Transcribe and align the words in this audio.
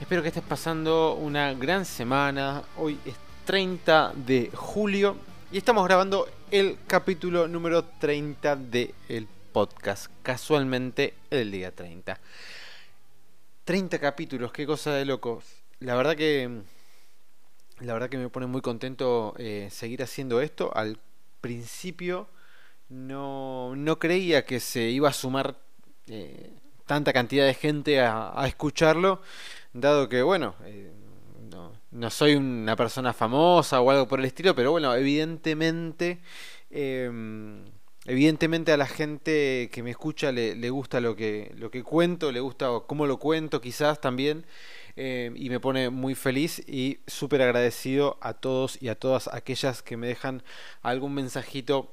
Espero 0.00 0.22
que 0.22 0.28
estés 0.28 0.42
pasando 0.42 1.14
una 1.14 1.54
gran 1.54 1.84
semana. 1.84 2.62
Hoy 2.76 2.98
es 3.06 3.14
30 3.44 4.12
de 4.14 4.50
julio 4.52 5.16
y 5.52 5.58
estamos 5.58 5.84
grabando 5.84 6.28
el 6.50 6.78
capítulo 6.86 7.48
número 7.48 7.84
30 7.84 8.56
del 8.56 9.28
podcast. 9.52 10.10
Casualmente 10.22 11.14
el 11.30 11.50
día 11.50 11.70
30. 11.70 12.20
30 13.64 13.98
capítulos, 13.98 14.52
qué 14.52 14.66
cosa 14.66 14.92
de 14.92 15.04
locos. 15.04 15.44
La 15.78 15.94
verdad 15.94 16.16
que 16.16 16.62
la 17.80 17.92
verdad 17.92 18.08
que 18.08 18.18
me 18.18 18.28
pone 18.28 18.46
muy 18.46 18.60
contento 18.60 19.34
eh, 19.38 19.68
seguir 19.70 20.02
haciendo 20.02 20.40
esto. 20.40 20.70
Al 20.76 20.98
principio 21.40 22.28
no, 22.88 23.74
no 23.76 23.98
creía 23.98 24.44
que 24.44 24.60
se 24.60 24.82
iba 24.90 25.08
a 25.08 25.12
sumar 25.12 25.56
eh, 26.08 26.50
tanta 26.86 27.12
cantidad 27.12 27.46
de 27.46 27.54
gente 27.54 28.00
a, 28.00 28.44
escucharlo, 28.46 29.22
dado 29.74 30.08
que, 30.08 30.22
bueno, 30.22 30.54
eh, 30.64 30.90
no, 31.90 32.10
soy 32.10 32.34
una 32.34 32.76
persona 32.76 33.12
famosa 33.12 33.80
o 33.80 33.90
algo 33.90 34.08
por 34.08 34.20
el 34.20 34.26
estilo, 34.26 34.54
pero 34.54 34.70
bueno, 34.70 34.94
evidentemente... 34.94 36.20
Em, 36.70 37.64
evidentemente 38.06 38.70
a 38.72 38.76
la 38.76 38.86
gente 38.86 39.70
que 39.72 39.82
me 39.82 39.90
escucha 39.90 40.30
le, 40.30 40.54
le, 40.56 40.68
gusta 40.68 41.00
lo 41.00 41.16
que, 41.16 41.52
lo 41.56 41.70
que 41.70 41.82
cuento, 41.82 42.32
le 42.32 42.40
gusta 42.40 42.68
cómo 42.86 43.06
lo 43.06 43.18
cuento 43.18 43.60
quizás 43.60 44.00
también. 44.00 44.44
Eh, 44.96 45.32
y 45.34 45.50
me 45.50 45.58
pone 45.58 45.90
muy 45.90 46.14
feliz 46.14 46.62
y 46.68 47.00
súper 47.08 47.42
agradecido 47.42 48.16
a 48.20 48.34
todos 48.34 48.80
y 48.80 48.88
a 48.88 48.94
todas 48.94 49.26
aquellas 49.28 49.82
que 49.82 49.96
me 49.96 50.06
dejan 50.06 50.44
algún 50.82 51.14
mensajito 51.14 51.92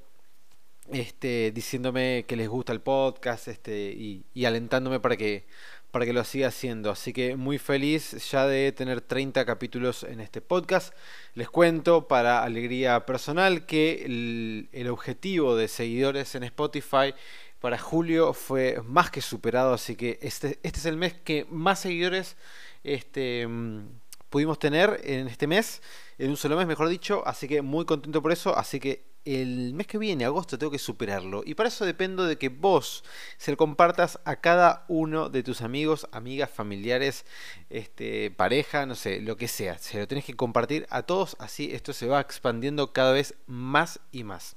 este, 0.91 1.51
diciéndome 1.51 2.25
que 2.27 2.35
les 2.35 2.47
gusta 2.47 2.73
el 2.73 2.81
podcast 2.81 3.47
este, 3.47 3.91
y, 3.91 4.45
alentándome 4.45 4.99
para 4.99 5.17
que, 5.17 5.47
para 5.91 6.05
que 6.05 6.13
lo 6.13 6.23
siga 6.23 6.47
haciendo. 6.47 6.89
Así 6.89 7.13
que 7.13 7.35
muy 7.35 7.59
feliz 7.59 8.31
ya 8.31 8.47
de 8.47 8.71
tener 8.71 9.01
30 9.01 9.45
capítulos 9.45 10.03
en 10.03 10.21
este 10.21 10.41
podcast. 10.41 10.93
Les 11.35 11.49
cuento 11.49 12.07
para 12.07 12.43
alegría 12.43 13.05
personal 13.05 13.65
que 13.65 14.05
el, 14.05 14.87
objetivo 14.89 15.55
de 15.55 15.67
seguidores 15.67 16.33
en 16.35 16.43
Spotify 16.43 17.13
para 17.59 17.77
julio 17.77 18.33
fue 18.33 18.81
más 18.85 19.11
que 19.11 19.21
superado, 19.21 19.73
así 19.73 19.95
que 19.95 20.17
este, 20.21 20.59
este 20.63 20.79
es 20.79 20.85
el 20.85 20.97
mes 20.97 21.13
que 21.13 21.45
más 21.49 21.79
seguidores 21.79 22.35
este, 22.83 23.45
mm, 23.47 23.87
pudimos 24.29 24.57
tener 24.57 24.99
en 25.03 25.27
este 25.27 25.45
mes, 25.45 25.81
en 26.17 26.31
un 26.31 26.37
solo 26.37 26.57
mes, 26.57 26.65
mejor 26.65 26.89
dicho, 26.89 27.21
así 27.27 27.47
que 27.47 27.61
muy 27.61 27.85
contento 27.85 28.21
por 28.21 28.31
eso, 28.31 28.57
así 28.57 28.79
que 28.79 29.10
el 29.25 29.73
mes 29.73 29.87
que 29.87 29.97
viene, 29.97 30.25
agosto, 30.25 30.57
tengo 30.57 30.71
que 30.71 30.79
superarlo. 30.79 31.43
Y 31.45 31.55
para 31.55 31.69
eso 31.69 31.85
dependo 31.85 32.25
de 32.25 32.37
que 32.37 32.49
vos 32.49 33.03
se 33.37 33.51
lo 33.51 33.57
compartas 33.57 34.19
a 34.25 34.37
cada 34.37 34.85
uno 34.87 35.29
de 35.29 35.43
tus 35.43 35.61
amigos, 35.61 36.07
amigas, 36.11 36.49
familiares, 36.49 37.25
este, 37.69 38.31
pareja, 38.31 38.85
no 38.85 38.95
sé, 38.95 39.21
lo 39.21 39.37
que 39.37 39.47
sea. 39.47 39.77
Se 39.77 39.99
lo 39.99 40.07
tenés 40.07 40.25
que 40.25 40.35
compartir 40.35 40.87
a 40.89 41.03
todos, 41.03 41.35
así 41.39 41.71
esto 41.73 41.93
se 41.93 42.07
va 42.07 42.21
expandiendo 42.21 42.93
cada 42.93 43.11
vez 43.11 43.35
más 43.45 43.99
y 44.11 44.23
más. 44.23 44.55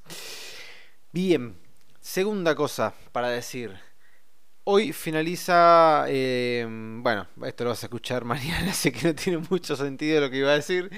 Bien, 1.12 1.56
segunda 2.00 2.54
cosa 2.54 2.94
para 3.12 3.28
decir. 3.28 3.78
Hoy 4.66 4.94
finaliza, 4.94 6.06
eh, 6.08 6.66
bueno, 6.68 7.26
esto 7.44 7.64
lo 7.64 7.70
vas 7.70 7.82
a 7.82 7.86
escuchar 7.86 8.24
mañana, 8.24 8.70
así 8.70 8.90
que 8.90 9.08
no 9.08 9.14
tiene 9.14 9.44
mucho 9.50 9.76
sentido 9.76 10.22
lo 10.22 10.30
que 10.30 10.38
iba 10.38 10.50
a 10.50 10.54
decir, 10.54 10.90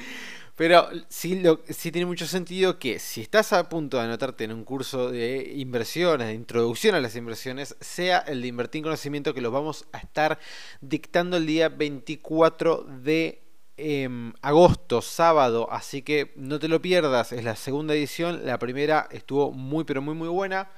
pero 0.56 0.88
sí, 1.08 1.40
lo, 1.40 1.60
sí 1.68 1.92
tiene 1.92 2.06
mucho 2.06 2.26
sentido 2.26 2.78
que 2.78 2.98
si 2.98 3.20
estás 3.20 3.52
a 3.52 3.68
punto 3.68 3.98
de 3.98 4.04
anotarte 4.04 4.44
en 4.44 4.52
un 4.52 4.64
curso 4.64 5.10
de 5.10 5.52
inversiones, 5.54 6.28
de 6.28 6.34
introducción 6.34 6.94
a 6.94 7.00
las 7.00 7.14
inversiones, 7.14 7.76
sea 7.80 8.20
el 8.20 8.40
de 8.40 8.48
invertir 8.48 8.78
en 8.78 8.84
conocimiento 8.84 9.34
que 9.34 9.42
los 9.42 9.52
vamos 9.52 9.86
a 9.92 9.98
estar 9.98 10.38
dictando 10.80 11.36
el 11.36 11.46
día 11.46 11.68
24 11.68 12.86
de 13.02 13.42
em, 13.76 14.32
agosto, 14.40 15.02
sábado, 15.02 15.68
así 15.70 16.00
que 16.00 16.32
no 16.36 16.58
te 16.58 16.68
lo 16.68 16.80
pierdas, 16.80 17.32
es 17.32 17.44
la 17.44 17.54
segunda 17.54 17.94
edición, 17.94 18.46
la 18.46 18.58
primera 18.58 19.08
estuvo 19.10 19.52
muy 19.52 19.84
pero 19.84 20.00
muy 20.00 20.14
muy 20.14 20.28
buena. 20.28 20.70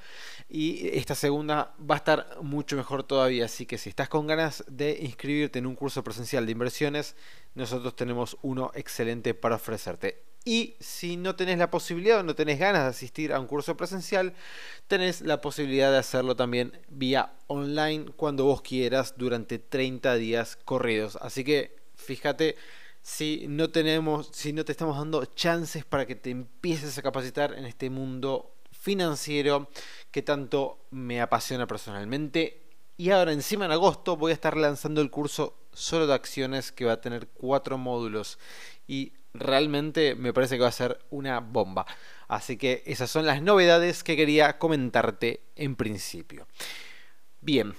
Y 0.50 0.88
esta 0.96 1.14
segunda 1.14 1.74
va 1.78 1.96
a 1.96 1.98
estar 1.98 2.38
mucho 2.42 2.76
mejor 2.76 3.02
todavía. 3.02 3.44
Así 3.44 3.66
que 3.66 3.76
si 3.76 3.90
estás 3.90 4.08
con 4.08 4.26
ganas 4.26 4.64
de 4.66 4.98
inscribirte 5.02 5.58
en 5.58 5.66
un 5.66 5.74
curso 5.74 6.02
presencial 6.02 6.46
de 6.46 6.52
inversiones, 6.52 7.16
nosotros 7.54 7.94
tenemos 7.94 8.38
uno 8.42 8.70
excelente 8.74 9.34
para 9.34 9.56
ofrecerte. 9.56 10.22
Y 10.44 10.76
si 10.80 11.18
no 11.18 11.36
tenés 11.36 11.58
la 11.58 11.70
posibilidad 11.70 12.20
o 12.20 12.22
no 12.22 12.34
tenés 12.34 12.58
ganas 12.58 12.84
de 12.84 12.88
asistir 12.88 13.34
a 13.34 13.40
un 13.40 13.46
curso 13.46 13.76
presencial, 13.76 14.32
tenés 14.86 15.20
la 15.20 15.42
posibilidad 15.42 15.90
de 15.90 15.98
hacerlo 15.98 16.36
también 16.36 16.72
vía 16.88 17.34
online 17.48 18.06
cuando 18.16 18.44
vos 18.44 18.62
quieras 18.62 19.14
durante 19.18 19.58
30 19.58 20.14
días 20.14 20.56
corridos. 20.64 21.18
Así 21.20 21.44
que 21.44 21.76
fíjate 21.96 22.56
si 23.02 23.46
no 23.48 23.68
tenemos, 23.70 24.30
si 24.32 24.54
no 24.54 24.64
te 24.64 24.72
estamos 24.72 24.96
dando 24.96 25.24
chances 25.26 25.84
para 25.84 26.06
que 26.06 26.14
te 26.14 26.30
empieces 26.30 26.96
a 26.96 27.02
capacitar 27.02 27.52
en 27.52 27.66
este 27.66 27.90
mundo 27.90 28.54
financiero 28.70 29.68
que 30.10 30.22
tanto 30.22 30.78
me 30.90 31.20
apasiona 31.20 31.66
personalmente. 31.66 32.62
Y 32.96 33.10
ahora 33.10 33.32
encima 33.32 33.64
en 33.64 33.72
agosto 33.72 34.16
voy 34.16 34.32
a 34.32 34.34
estar 34.34 34.56
lanzando 34.56 35.00
el 35.00 35.10
curso 35.10 35.54
solo 35.72 36.06
de 36.06 36.14
acciones 36.14 36.72
que 36.72 36.84
va 36.84 36.94
a 36.94 37.00
tener 37.00 37.28
cuatro 37.28 37.78
módulos. 37.78 38.38
Y 38.86 39.12
realmente 39.34 40.14
me 40.14 40.32
parece 40.32 40.56
que 40.56 40.62
va 40.62 40.68
a 40.68 40.72
ser 40.72 40.98
una 41.10 41.40
bomba. 41.40 41.86
Así 42.26 42.56
que 42.56 42.82
esas 42.86 43.10
son 43.10 43.26
las 43.26 43.42
novedades 43.42 44.02
que 44.02 44.16
quería 44.16 44.58
comentarte 44.58 45.40
en 45.56 45.76
principio. 45.76 46.46
Bien, 47.40 47.74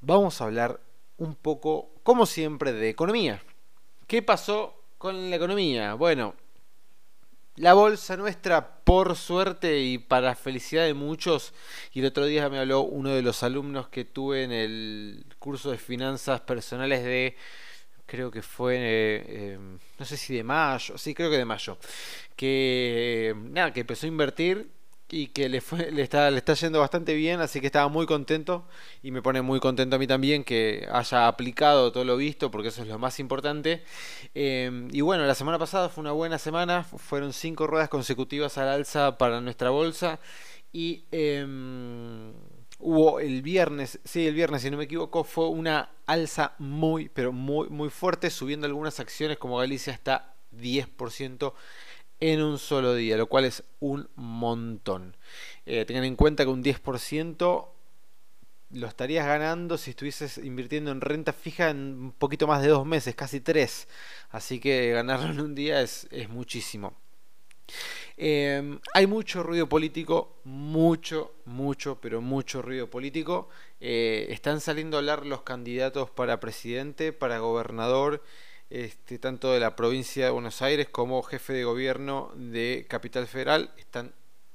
vamos 0.00 0.40
a 0.40 0.44
hablar 0.44 0.80
un 1.16 1.34
poco, 1.34 1.90
como 2.02 2.26
siempre, 2.26 2.72
de 2.72 2.88
economía. 2.88 3.42
¿Qué 4.06 4.22
pasó 4.22 4.74
con 4.98 5.30
la 5.30 5.36
economía? 5.36 5.94
Bueno, 5.94 6.34
la 7.56 7.74
bolsa 7.74 8.16
nuestra, 8.16 8.82
por 8.84 9.16
suerte 9.16 9.80
y 9.80 9.98
para 9.98 10.34
felicidad 10.34 10.84
de 10.84 10.94
muchos, 10.94 11.52
y 11.92 12.00
el 12.00 12.06
otro 12.06 12.26
día 12.26 12.48
me 12.48 12.58
habló 12.58 12.80
uno 12.82 13.10
de 13.10 13.22
los 13.22 13.42
alumnos 13.42 13.88
que 13.88 14.04
tuve 14.04 14.44
en 14.44 14.52
el 14.52 15.26
curso 15.38 15.70
de 15.70 15.78
finanzas 15.78 16.40
personales 16.40 17.04
de, 17.04 17.36
creo 18.06 18.30
que 18.30 18.42
fue, 18.42 18.76
eh, 18.78 19.52
em, 19.54 19.78
no 19.98 20.04
sé 20.04 20.16
si 20.16 20.34
de 20.34 20.44
mayo, 20.44 20.96
sí, 20.96 21.14
creo 21.14 21.30
que 21.30 21.38
de 21.38 21.44
mayo, 21.44 21.78
que 22.36 23.34
nada, 23.36 23.72
que 23.72 23.80
empezó 23.80 24.06
a 24.06 24.08
invertir 24.08 24.70
y 25.12 25.26
que 25.28 25.50
le, 25.50 25.62
le, 25.92 26.02
está, 26.02 26.30
le 26.30 26.38
está 26.38 26.54
yendo 26.54 26.80
bastante 26.80 27.12
bien, 27.14 27.40
así 27.42 27.60
que 27.60 27.66
estaba 27.66 27.88
muy 27.88 28.06
contento. 28.06 28.64
Y 29.02 29.10
me 29.10 29.20
pone 29.20 29.42
muy 29.42 29.60
contento 29.60 29.96
a 29.96 29.98
mí 29.98 30.06
también 30.06 30.42
que 30.42 30.88
haya 30.90 31.28
aplicado 31.28 31.92
todo 31.92 32.04
lo 32.04 32.16
visto, 32.16 32.50
porque 32.50 32.68
eso 32.68 32.80
es 32.82 32.88
lo 32.88 32.98
más 32.98 33.20
importante. 33.20 33.84
Em, 34.34 34.88
y 34.90 35.02
bueno, 35.02 35.26
la 35.26 35.34
semana 35.34 35.58
pasada 35.58 35.90
fue 35.90 36.00
una 36.00 36.12
buena 36.12 36.38
semana, 36.38 36.84
fueron 36.84 37.34
cinco 37.34 37.66
ruedas 37.66 37.90
consecutivas 37.90 38.56
al 38.56 38.68
alza 38.68 39.18
para 39.18 39.42
nuestra 39.42 39.68
bolsa. 39.68 40.18
Y 40.72 41.04
em, 41.12 42.32
hubo 42.78 43.20
el 43.20 43.42
viernes, 43.42 44.00
sí, 44.04 44.26
el 44.26 44.34
viernes 44.34 44.62
si 44.62 44.70
no 44.70 44.78
me 44.78 44.84
equivoco, 44.84 45.24
fue 45.24 45.48
una 45.50 45.90
alza 46.06 46.54
muy, 46.58 47.10
pero 47.10 47.32
muy, 47.32 47.68
muy 47.68 47.90
fuerte, 47.90 48.30
subiendo 48.30 48.66
algunas 48.66 48.98
acciones 48.98 49.36
como 49.36 49.58
Galicia 49.58 49.92
hasta 49.92 50.36
10% 50.52 51.52
en 52.22 52.40
un 52.40 52.56
solo 52.56 52.94
día, 52.94 53.16
lo 53.16 53.26
cual 53.26 53.46
es 53.46 53.64
un 53.80 54.08
montón. 54.14 55.16
Eh, 55.66 55.84
tengan 55.84 56.04
en 56.04 56.14
cuenta 56.14 56.44
que 56.44 56.50
un 56.50 56.62
10% 56.62 57.68
lo 58.70 58.86
estarías 58.86 59.26
ganando 59.26 59.76
si 59.76 59.90
estuvieses 59.90 60.38
invirtiendo 60.38 60.92
en 60.92 61.00
renta 61.00 61.32
fija 61.32 61.70
en 61.70 61.78
un 61.78 62.12
poquito 62.12 62.46
más 62.46 62.62
de 62.62 62.68
dos 62.68 62.86
meses, 62.86 63.16
casi 63.16 63.40
tres. 63.40 63.88
Así 64.30 64.60
que 64.60 64.92
ganarlo 64.92 65.30
en 65.32 65.40
un 65.40 65.56
día 65.56 65.80
es, 65.80 66.06
muchísimo. 66.28 66.94
Em, 68.16 68.78
hay 68.94 69.08
mucho 69.08 69.42
ruido 69.42 69.68
político, 69.68 70.38
mucho, 70.44 71.34
mucho, 71.44 72.00
pero 72.00 72.20
mucho 72.20 72.62
ruido 72.62 72.88
político. 72.88 73.48
Eh, 73.80 74.28
están 74.30 74.60
saliendo 74.60 74.96
a 74.96 75.00
hablar 75.00 75.26
los 75.26 75.42
candidatos 75.42 76.08
para 76.08 76.38
presidente, 76.38 77.12
para 77.12 77.40
gobernador 77.40 78.22
este, 78.72 79.18
tanto 79.18 79.52
de 79.52 79.60
la 79.60 79.76
provincia 79.76 80.24
de 80.24 80.30
Buenos 80.30 80.62
Aires 80.62 80.88
como 80.88 81.22
jefe 81.22 81.52
de 81.52 81.64
gobierno 81.64 82.32
de 82.34 82.86
Capital 82.88 83.26
Federal, 83.26 83.70
están 83.76 84.14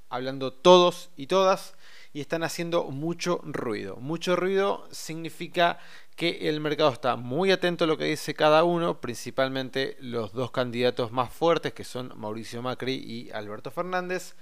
hablando 0.10 0.52
todos 0.52 1.12
y 1.16 1.28
todas 1.28 1.76
y 2.14 2.22
están 2.22 2.42
haciendo 2.42 2.86
mucho 2.86 3.40
ruido. 3.44 3.98
Mucho 3.98 4.36
ruido 4.36 4.88
significa 4.90 5.78
que 6.16 6.50
el 6.50 6.60
mercado 6.62 6.90
está 6.92 7.16
muy 7.16 7.52
atento 7.52 7.84
a 7.84 7.88
lo 7.88 7.96
que 8.00 8.06
dice 8.06 8.34
cada 8.34 8.64
uno, 8.64 9.00
principalmente 9.00 9.98
los 10.00 10.34
dos 10.34 10.50
candidatos 10.50 11.12
más 11.12 11.32
fuertes 11.32 11.74
que 11.74 11.84
son 11.84 12.12
Mauricio 12.16 12.64
Macri 12.64 12.96
y 12.96 13.30
Alberto 13.30 13.70
Fernández, 13.70 14.34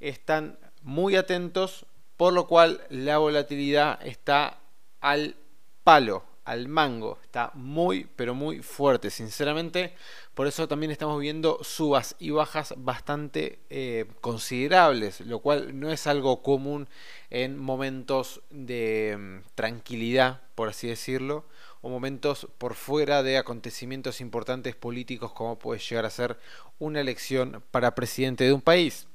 están 0.00 0.58
muy 0.82 1.14
atentos, 1.14 1.86
por 2.16 2.32
lo 2.32 2.48
cual 2.48 2.84
la 2.90 3.18
volatilidad 3.18 4.04
está 4.04 4.58
al 5.00 5.36
palo, 5.84 6.24
al 6.44 6.68
mango. 6.68 7.18
Está 7.22 7.50
muy, 7.54 8.06
pero 8.16 8.34
muy 8.34 8.60
fuerte, 8.60 9.10
sinceramente. 9.10 9.94
Por 10.34 10.46
eso 10.46 10.68
también 10.68 10.90
estamos 10.90 11.20
viendo 11.20 11.62
subas 11.62 12.16
y 12.18 12.30
bajas 12.30 12.74
bastante 12.76 13.58
eh, 13.70 14.06
considerables, 14.20 15.20
lo 15.20 15.40
cual 15.40 15.78
no 15.78 15.90
es 15.90 16.06
algo 16.06 16.42
común 16.42 16.88
en 17.30 17.58
momentos 17.58 18.42
de 18.50 19.16
mm, 19.18 19.48
tranquilidad, 19.54 20.42
por 20.54 20.68
así 20.68 20.88
decirlo, 20.88 21.44
o 21.80 21.88
momentos 21.88 22.48
por 22.58 22.74
fuera 22.74 23.22
de 23.22 23.36
acontecimientos 23.36 24.20
importantes 24.20 24.74
políticos 24.74 25.32
como 25.32 25.58
puede 25.58 25.80
llegar 25.80 26.06
a 26.06 26.10
ser 26.10 26.38
una 26.78 27.00
elección 27.00 27.62
para 27.70 27.94
presidente 27.94 28.44
de 28.44 28.52
un 28.52 28.62
país. 28.62 29.06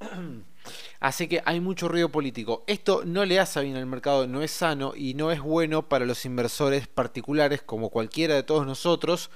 Así 1.00 1.28
que 1.28 1.42
hay 1.44 1.60
mucho 1.60 1.88
ruido 1.88 2.08
político. 2.08 2.64
Esto 2.66 3.02
no 3.04 3.24
le 3.24 3.40
hace 3.40 3.62
bien 3.62 3.76
al 3.76 3.86
mercado, 3.86 4.26
no 4.26 4.42
es 4.42 4.50
sano 4.50 4.92
y 4.96 5.14
no 5.14 5.30
es 5.30 5.40
bueno 5.40 5.88
para 5.88 6.06
los 6.06 6.24
inversores 6.24 6.86
particulares 6.86 7.62
como 7.62 7.90
cualquiera 7.90 8.34
de 8.34 8.42
todos 8.42 8.66
nosotros, 8.66 9.30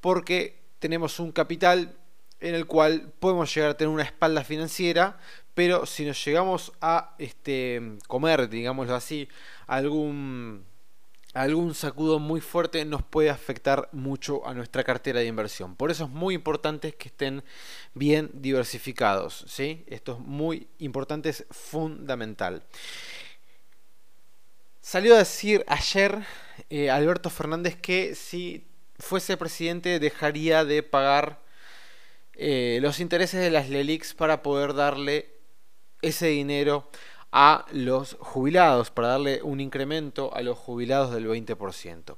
porque 0.00 0.62
tenemos 0.78 1.20
un 1.20 1.32
capital 1.32 1.96
en 2.40 2.54
el 2.54 2.66
cual 2.66 3.12
podemos 3.20 3.54
llegar 3.54 3.70
a 3.70 3.76
tener 3.76 3.92
una 3.92 4.02
espalda 4.02 4.42
financiera, 4.42 5.18
pero 5.54 5.86
si 5.86 6.04
nos 6.04 6.22
llegamos 6.24 6.72
a 6.80 7.14
este, 7.18 7.98
comer, 8.08 8.48
digámoslo 8.48 8.94
así, 8.94 9.28
algún 9.66 10.64
algún 11.34 11.74
sacudo 11.74 12.18
muy 12.18 12.40
fuerte 12.40 12.84
nos 12.84 13.02
puede 13.02 13.30
afectar 13.30 13.88
mucho 13.92 14.46
a 14.46 14.54
nuestra 14.54 14.84
cartera 14.84 15.20
de 15.20 15.26
inversión. 15.26 15.76
Por 15.76 15.90
eso 15.90 16.04
es 16.04 16.10
muy 16.10 16.34
importante 16.34 16.92
que 16.92 17.08
estén 17.08 17.42
bien 17.94 18.30
diversificados. 18.34 19.44
¿sí? 19.48 19.84
Esto 19.86 20.12
es 20.12 20.18
muy 20.18 20.68
importante, 20.78 21.30
es 21.30 21.46
fundamental. 21.50 22.62
Salió 24.80 25.14
a 25.14 25.18
decir 25.18 25.64
ayer 25.68 26.18
eh, 26.68 26.90
Alberto 26.90 27.30
Fernández 27.30 27.76
que 27.76 28.14
si 28.14 28.66
fuese 28.98 29.36
presidente 29.36 29.98
dejaría 30.00 30.64
de 30.64 30.82
pagar 30.82 31.40
eh, 32.34 32.78
los 32.82 33.00
intereses 33.00 33.40
de 33.40 33.50
las 33.50 33.68
LELIX 33.68 34.14
para 34.14 34.42
poder 34.42 34.74
darle 34.74 35.32
ese 36.02 36.26
dinero 36.26 36.90
a 37.32 37.64
los 37.72 38.16
jubilados, 38.20 38.90
para 38.90 39.08
darle 39.08 39.40
un 39.42 39.60
incremento 39.60 40.34
a 40.34 40.42
los 40.42 40.58
jubilados 40.58 41.12
del 41.14 41.26
20%. 41.26 42.16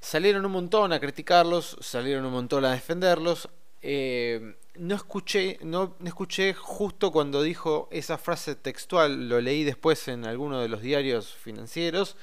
Salieron 0.00 0.46
un 0.46 0.52
montón 0.52 0.92
a 0.92 1.00
criticarlos, 1.00 1.76
salieron 1.80 2.24
un 2.24 2.32
montón 2.32 2.64
a 2.64 2.72
defenderlos. 2.72 3.50
Eh, 3.82 4.56
no 4.76 4.94
escuché, 4.94 5.58
no, 5.62 5.96
escuché 6.04 6.54
justo 6.54 7.12
cuando 7.12 7.42
dijo 7.42 7.88
esa 7.92 8.16
frase 8.16 8.56
textual, 8.56 9.28
lo 9.28 9.40
leí 9.40 9.62
después 9.62 10.08
en 10.08 10.24
alguno 10.24 10.60
de 10.60 10.68
los 10.68 10.80
diarios 10.80 11.34
financieros. 11.34 12.16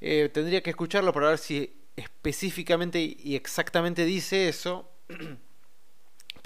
Eh, 0.00 0.30
tendría 0.32 0.62
que 0.62 0.70
escucharlo 0.70 1.12
para 1.12 1.30
ver 1.30 1.38
si 1.38 1.74
específicamente 1.96 3.00
y 3.00 3.34
exactamente 3.34 4.04
dice 4.04 4.48
eso. 4.48 4.88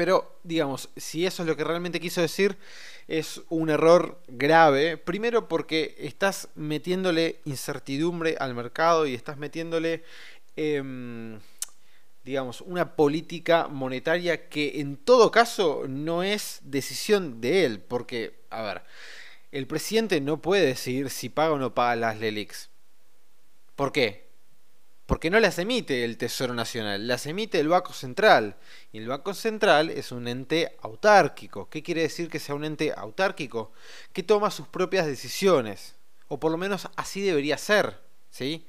Pero, 0.01 0.39
digamos, 0.45 0.89
si 0.97 1.27
eso 1.27 1.43
es 1.43 1.47
lo 1.47 1.59
que 1.59 1.63
realmente 1.63 2.01
quiso 2.01 2.23
decir, 2.23 2.57
es 3.07 3.43
un 3.51 3.69
error 3.69 4.19
grave. 4.29 4.97
Primero 4.97 5.47
porque 5.47 5.95
estás 5.99 6.49
metiéndole 6.55 7.41
incertidumbre 7.45 8.35
al 8.41 8.55
mercado 8.55 9.07
y 9.07 9.13
estás 9.13 9.37
metiéndole, 9.37 10.03
em, 10.57 11.39
digamos, 12.25 12.63
una 12.63 12.97
política 12.97 13.69
monetaria 13.69 14.49
que 14.49 14.81
en 14.81 14.97
todo 14.97 15.31
caso 15.31 15.85
no 15.87 16.23
es 16.23 16.61
decisión 16.63 17.43
de 17.43 17.67
él. 17.67 17.81
Porque, 17.81 18.41
a 18.49 18.63
ver, 18.63 18.83
el 19.53 19.67
presidente 19.67 20.23
no 20.23 20.41
puede 20.41 20.65
decidir 20.65 21.11
si 21.11 21.29
paga 21.29 21.53
o 21.53 21.59
no 21.59 21.75
paga 21.75 21.95
las 21.97 22.19
LELIX. 22.19 22.71
¿Por 23.77 23.93
qué? 23.93 24.30
Porque 25.11 25.29
no 25.29 25.41
las 25.41 25.59
emite 25.59 26.05
el 26.05 26.17
Tesoro 26.17 26.55
Nacional, 26.55 27.09
las 27.09 27.27
emite 27.27 27.59
el 27.59 27.67
Banco 27.67 27.93
Central. 27.93 28.55
Y 28.93 28.99
el 28.99 29.09
Banco 29.09 29.35
Central 29.35 29.91
es 29.91 30.13
un 30.13 30.29
ente 30.29 30.77
autárquico. 30.83 31.69
¿Qué 31.69 31.83
quiere 31.83 32.03
decir 32.03 32.31
que 32.31 32.39
sea 32.39 32.55
un 32.55 32.65
ente 32.65 32.93
autárquico? 32.97 33.73
Que 34.13 34.23
toma 34.23 34.53
sus 34.53 34.69
propias 34.69 35.07
decisiones, 35.07 35.97
o 36.29 36.39
por 36.39 36.53
lo 36.53 36.59
menos 36.59 36.89
así 36.95 37.23
debería 37.23 37.59
ser, 37.59 38.01
¿sí? 38.31 38.65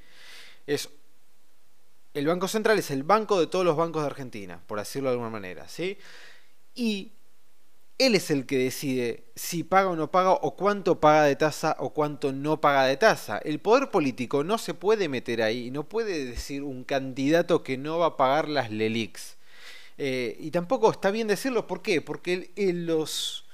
Es 0.66 0.90
el 2.16 2.26
Banco 2.26 2.48
Central 2.48 2.80
es 2.80 2.90
el 2.90 3.04
banco 3.04 3.40
de 3.40 3.46
todos 3.46 3.64
los 3.64 3.78
bancos 3.78 4.02
de 4.02 4.08
Argentina, 4.08 4.64
por 4.66 4.80
decirlo 4.80 5.10
de 5.10 5.14
alguna 5.14 5.30
manera, 5.30 5.68
¿sí? 5.68 6.00
Y 6.74 7.12
él 7.98 8.16
es 8.16 8.32
el 8.32 8.46
que 8.46 8.58
decide 8.58 9.26
si 9.36 9.64
paga 9.64 9.90
o 9.90 9.96
no 9.96 10.10
paga 10.10 10.32
o 10.32 10.56
cuánto 10.56 11.00
paga 11.00 11.24
de 11.26 11.36
tasa 11.36 11.76
o 11.80 11.92
cuánto 11.92 12.32
no 12.32 12.60
paga 12.60 12.86
de 12.86 12.98
tasa. 12.98 13.38
El 13.40 13.60
poder 13.60 13.92
político 13.92 14.44
no 14.44 14.58
se 14.58 14.74
puede 14.74 15.08
meter 15.08 15.42
ahí, 15.42 15.72
no 15.72 15.88
puede 15.88 16.26
decir 16.26 16.64
un 16.64 16.84
candidato 16.84 17.64
que 17.64 17.78
no 17.78 18.00
va 18.00 18.08
a 18.08 18.18
pagar 18.18 18.50
las 18.50 18.72
LELIX. 18.72 19.38
Eh, 19.98 20.36
y 20.40 20.52
tampoco 20.52 20.92
está 20.92 21.12
bien 21.12 21.28
decirlo, 21.28 21.68
¿por 21.68 21.84
qué? 21.84 22.02
Porque 22.02 22.52
los, 22.56 23.46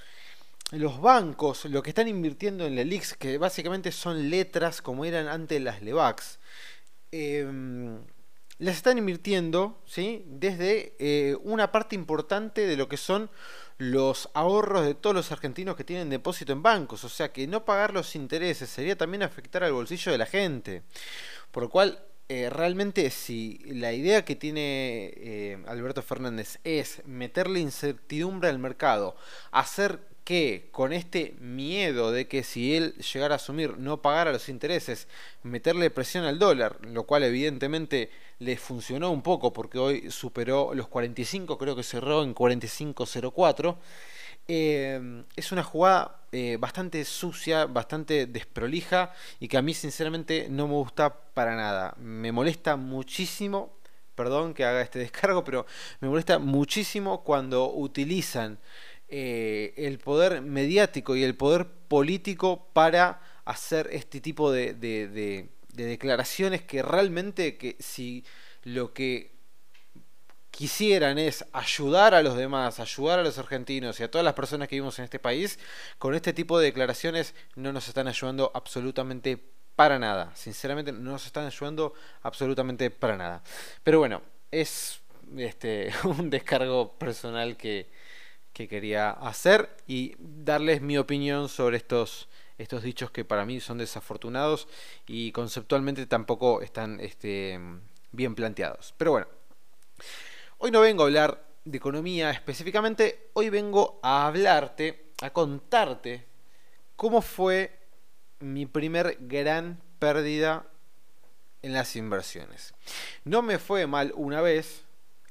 bancos, 1.01 1.65
lo 1.65 1.83
que 1.83 1.89
están 1.89 2.07
invirtiendo 2.07 2.65
en 2.65 2.75
LELIX, 2.75 3.15
que 3.15 3.37
básicamente 3.37 3.91
son 3.91 4.29
letras 4.29 4.81
como 4.81 5.03
eran 5.03 5.27
antes 5.27 5.61
las 5.61 5.81
LEVAX, 5.81 6.39
em, 7.11 7.99
las 8.59 8.75
están 8.77 8.97
invirtiendo 8.97 9.81
¿sí? 9.85 10.23
desde 10.27 10.95
eh, 10.99 11.37
una 11.43 11.71
parte 11.71 11.95
importante 11.95 12.65
de 12.65 12.77
lo 12.77 12.87
que 12.87 12.97
son 12.97 13.29
los 13.77 14.29
ahorros 14.33 14.85
de 14.85 14.95
todos 14.95 15.15
los 15.15 15.31
argentinos 15.31 15.75
que 15.75 15.83
tienen 15.83 16.09
depósito 16.09 16.53
en 16.53 16.63
bancos. 16.63 17.03
O 17.03 17.09
sea 17.09 17.31
que 17.31 17.45
no 17.47 17.65
pagar 17.65 17.93
los 17.93 18.15
intereses 18.15 18.69
sería 18.69 18.97
también 18.97 19.23
afectar 19.23 19.63
al 19.63 19.73
bolsillo 19.73 20.11
de 20.11 20.17
la 20.17 20.25
gente. 20.25 20.81
Por 21.51 21.63
lo 21.63 21.69
cual, 21.69 22.03
eh, 22.29 22.49
realmente 22.49 23.09
si 23.11 23.59
la 23.65 23.93
idea 23.93 24.25
que 24.25 24.35
tiene 24.35 25.13
eh, 25.15 25.63
Alberto 25.67 26.01
Fernández 26.01 26.59
es 26.63 27.01
meterle 27.05 27.59
incertidumbre 27.59 28.49
al 28.49 28.59
mercado, 28.59 29.15
hacer 29.51 29.99
que 30.27 30.67
con 30.71 30.91
este 30.91 31.35
miedo 31.39 32.11
de 32.11 32.27
que 32.27 32.43
si 32.43 32.75
él 32.75 32.95
llegara 32.95 33.35
a 33.35 33.37
asumir 33.37 33.77
no 33.77 34.01
pagara 34.01 34.33
los 34.33 34.49
intereses, 34.49 35.07
meterle 35.41 35.89
presión 35.89 36.25
al 36.25 36.37
dólar, 36.37 36.79
lo 36.85 37.03
cual 37.03 37.23
evidentemente 37.23 38.09
le 38.39 38.57
funcionó 38.57 39.11
un 39.11 39.21
poco 39.21 39.53
porque 39.53 39.77
hoy 39.77 40.11
superó 40.11 40.73
los 40.73 40.87
45, 40.87 41.57
creo 41.57 41.75
que 41.75 41.83
cerró 41.83 42.23
en 42.23 42.35
45.04. 42.35 43.77
Eh, 44.49 45.23
es 45.35 45.51
una 45.51 45.63
jugada 45.63 46.21
eh, 46.31 46.57
bastante 46.59 47.03
sucia, 47.03 47.65
bastante 47.65 48.27
desprolija 48.27 49.13
y 49.39 49.47
que 49.47 49.57
a 49.57 49.61
mí 49.61 49.73
sinceramente 49.73 50.47
no 50.49 50.67
me 50.67 50.75
gusta 50.75 51.13
para 51.33 51.55
nada. 51.55 51.95
Me 51.99 52.31
molesta 52.31 52.75
muchísimo, 52.75 53.77
perdón 54.15 54.53
que 54.53 54.65
haga 54.65 54.81
este 54.81 54.99
descargo, 55.07 55.43
pero 55.43 55.65
me 55.99 56.07
molesta 56.09 56.39
muchísimo 56.39 57.23
cuando 57.23 57.73
utilizan 57.73 58.59
eh, 59.09 59.73
el 59.77 59.99
poder 59.99 60.41
mediático 60.41 61.15
y 61.15 61.23
el 61.23 61.35
poder 61.35 61.67
político 61.87 62.67
para 62.73 63.21
hacer 63.45 63.87
este 63.93 64.19
tipo 64.19 64.51
de, 64.51 65.49
declaraciones 65.85 66.61
que 66.61 66.81
realmente 66.81 67.57
que 67.57 67.75
si 67.79 68.25
lo 68.63 68.93
que 68.93 69.37
quisieran 70.51 71.19
es 71.19 71.45
ayudar 71.53 72.15
a 72.15 72.23
los 72.23 72.35
demás, 72.35 72.79
ayudar 72.79 73.19
a 73.19 73.23
los 73.23 73.37
argentinos 73.37 73.99
y 73.99 74.03
a 74.03 74.09
todas 74.09 74.25
las 74.25 74.33
personas 74.33 74.67
que 74.67 74.75
vivimos 74.75 74.97
en 74.97 75.05
este 75.05 75.19
país, 75.19 75.59
con 75.99 76.15
este 76.15 76.33
tipo 76.33 76.57
de 76.57 76.65
declaraciones 76.65 77.35
no 77.55 77.71
nos 77.71 77.87
están 77.87 78.07
ayudando 78.07 78.51
absolutamente 78.55 79.37
para 79.75 79.99
nada. 79.99 80.35
Sinceramente 80.35 80.91
no 80.91 81.11
nos 81.11 81.27
están 81.27 81.45
ayudando 81.45 81.93
absolutamente 82.23 82.89
para 82.89 83.15
nada. 83.15 83.43
Pero 83.83 83.99
bueno, 83.99 84.23
es 84.49 84.99
este 85.37 85.91
un 86.03 86.31
descargo 86.31 86.97
personal 86.97 87.55
que, 87.55 87.87
que 88.51 88.67
quería 88.67 89.11
hacer 89.11 89.69
y 89.85 90.15
darles 90.17 90.81
mi 90.81 90.97
opinión 90.97 91.49
sobre 91.49 91.77
estos, 91.77 92.27
estos 92.57 92.83
dichos 92.83 93.11
que 93.11 93.25
para 93.25 93.45
mí 93.45 93.59
son 93.59 93.77
desafortunados 93.77 94.67
y 95.05 95.31
conceptualmente 95.31 96.05
tampoco 96.05 96.61
están 96.61 96.99
este, 96.99 97.59
bien 98.11 98.35
planteados. 98.35 98.93
Pero 98.97 99.11
bueno, 99.11 99.27
hoy 100.57 100.71
no 100.71 100.81
vengo 100.81 101.03
a 101.03 101.05
hablar 101.05 101.45
de 101.65 101.77
economía 101.77 102.31
específicamente, 102.31 103.29
hoy 103.33 103.49
vengo 103.49 103.99
a 104.01 104.27
hablarte, 104.27 105.11
a 105.21 105.29
contarte 105.31 106.25
cómo 106.95 107.21
fue 107.21 107.77
mi 108.39 108.65
primer 108.65 109.17
gran 109.21 109.81
pérdida 109.99 110.65
en 111.61 111.73
las 111.73 111.95
inversiones. 111.95 112.73
No 113.23 113.41
me 113.41 113.59
fue 113.59 113.87
mal 113.87 114.13
una 114.15 114.41
vez, 114.41 114.85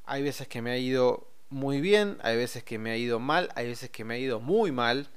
hay 0.04 0.22
veces 0.22 0.48
que 0.48 0.62
me 0.62 0.70
ha 0.70 0.78
ido 0.78 1.28
muy 1.48 1.80
bien, 1.80 2.18
hay 2.22 2.36
veces 2.36 2.62
que 2.62 2.78
me 2.78 2.90
ha 2.90 2.96
ido 2.96 3.18
mal, 3.18 3.50
hay 3.54 3.68
veces 3.68 3.90
que 3.90 4.04
me 4.04 4.14
ha 4.14 4.18
ido 4.18 4.40
muy 4.40 4.72
mal, 4.72 5.08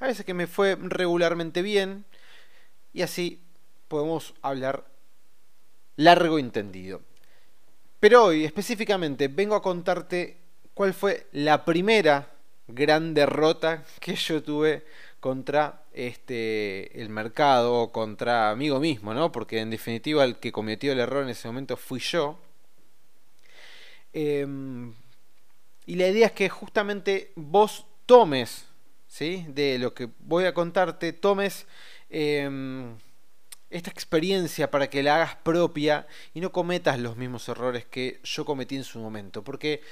a 0.00 0.06
veces 0.06 0.24
que 0.24 0.34
me 0.34 0.46
fue 0.46 0.76
regularmente 0.80 1.62
bien, 1.62 2.04
y 2.92 3.02
así 3.02 3.40
podemos 3.88 4.34
hablar 4.42 4.84
largo 5.96 6.38
y 6.38 6.42
entendido. 6.42 7.02
Pero 8.00 8.24
hoy 8.24 8.44
específicamente 8.44 9.28
vengo 9.28 9.54
a 9.54 9.62
contarte 9.62 10.38
cuál 10.74 10.94
fue 10.94 11.26
la 11.32 11.64
primera 11.64 12.30
gran 12.68 13.14
derrota 13.14 13.84
que 14.00 14.14
yo 14.14 14.42
tuve 14.42 14.84
contra 15.20 15.84
este 15.92 17.00
el 17.00 17.08
mercado 17.10 17.92
contra 17.92 18.50
amigo 18.50 18.80
mismo, 18.80 19.14
¿no? 19.14 19.30
Porque 19.30 19.60
en 19.60 19.70
definitiva 19.70 20.24
el 20.24 20.36
que 20.36 20.50
cometió 20.50 20.92
el 20.92 21.00
error 21.00 21.22
en 21.22 21.30
ese 21.30 21.46
momento 21.48 21.76
fui 21.76 22.00
yo. 22.00 22.38
Em, 24.12 24.92
y 25.86 25.94
la 25.94 26.08
idea 26.08 26.26
es 26.26 26.32
que 26.32 26.48
justamente 26.48 27.32
vos 27.36 27.86
tomes, 28.06 28.66
¿sí? 29.12 29.44
De 29.48 29.78
lo 29.78 29.92
que 29.92 30.08
voy 30.20 30.46
a 30.46 30.54
contarte, 30.54 31.12
tomes 31.12 31.66
em, 32.08 32.96
esta 33.68 33.90
experiencia 33.90 34.70
para 34.70 34.88
que 34.88 35.02
la 35.02 35.16
hagas 35.16 35.36
propia 35.36 36.06
y 36.32 36.40
no 36.40 36.50
cometas 36.50 36.98
los 36.98 37.16
mismos 37.18 37.46
errores 37.48 37.84
que 37.84 38.20
yo 38.24 38.46
cometí 38.46 38.76
en 38.76 38.84
su 38.84 38.98
momento. 39.00 39.44
Porque 39.44 39.82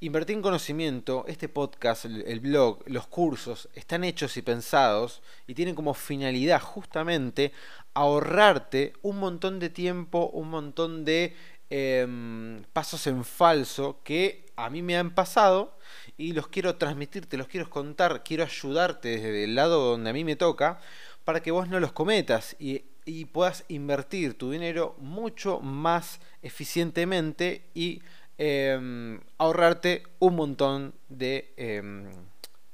invertir 0.00 0.36
en 0.36 0.42
conocimiento, 0.42 1.26
este 1.28 1.50
podcast, 1.50 2.06
el 2.06 2.40
blog, 2.40 2.82
los 2.86 3.06
cursos, 3.06 3.68
están 3.74 4.02
hechos 4.02 4.38
y 4.38 4.42
pensados 4.42 5.20
y 5.46 5.52
tienen 5.54 5.74
como 5.74 5.92
finalidad 5.92 6.62
justamente 6.62 7.52
ahorrarte 7.92 8.94
un 9.02 9.18
montón 9.18 9.58
de 9.58 9.68
tiempo, 9.68 10.30
un 10.32 10.48
montón 10.48 11.04
de 11.04 11.36
em, 11.68 12.62
pasos 12.72 13.06
en 13.06 13.24
falso 13.24 14.00
que 14.04 14.49
a 14.64 14.70
mí 14.70 14.82
me 14.82 14.96
han 14.96 15.14
pasado 15.14 15.76
y 16.16 16.32
los 16.32 16.48
quiero 16.48 16.76
transmitirte, 16.76 17.36
los 17.36 17.48
quiero 17.48 17.68
contar, 17.70 18.22
quiero 18.22 18.44
ayudarte 18.44 19.08
desde 19.08 19.44
el 19.44 19.54
lado 19.54 19.90
donde 19.90 20.10
a 20.10 20.12
mí 20.12 20.24
me 20.24 20.36
toca 20.36 20.80
para 21.24 21.40
que 21.40 21.50
vos 21.50 21.68
no 21.68 21.80
los 21.80 21.92
cometas 21.92 22.56
y, 22.58 22.84
puedas 23.32 23.64
invertir 23.66 24.34
tu 24.34 24.52
dinero 24.52 24.94
mucho 24.98 25.58
más 25.58 26.20
eficientemente 26.42 27.64
y 27.74 28.02
em, 28.38 29.20
ahorrarte 29.36 30.04
un 30.20 30.36
montón 30.36 30.94
de 31.08 31.52
em, 31.56 32.08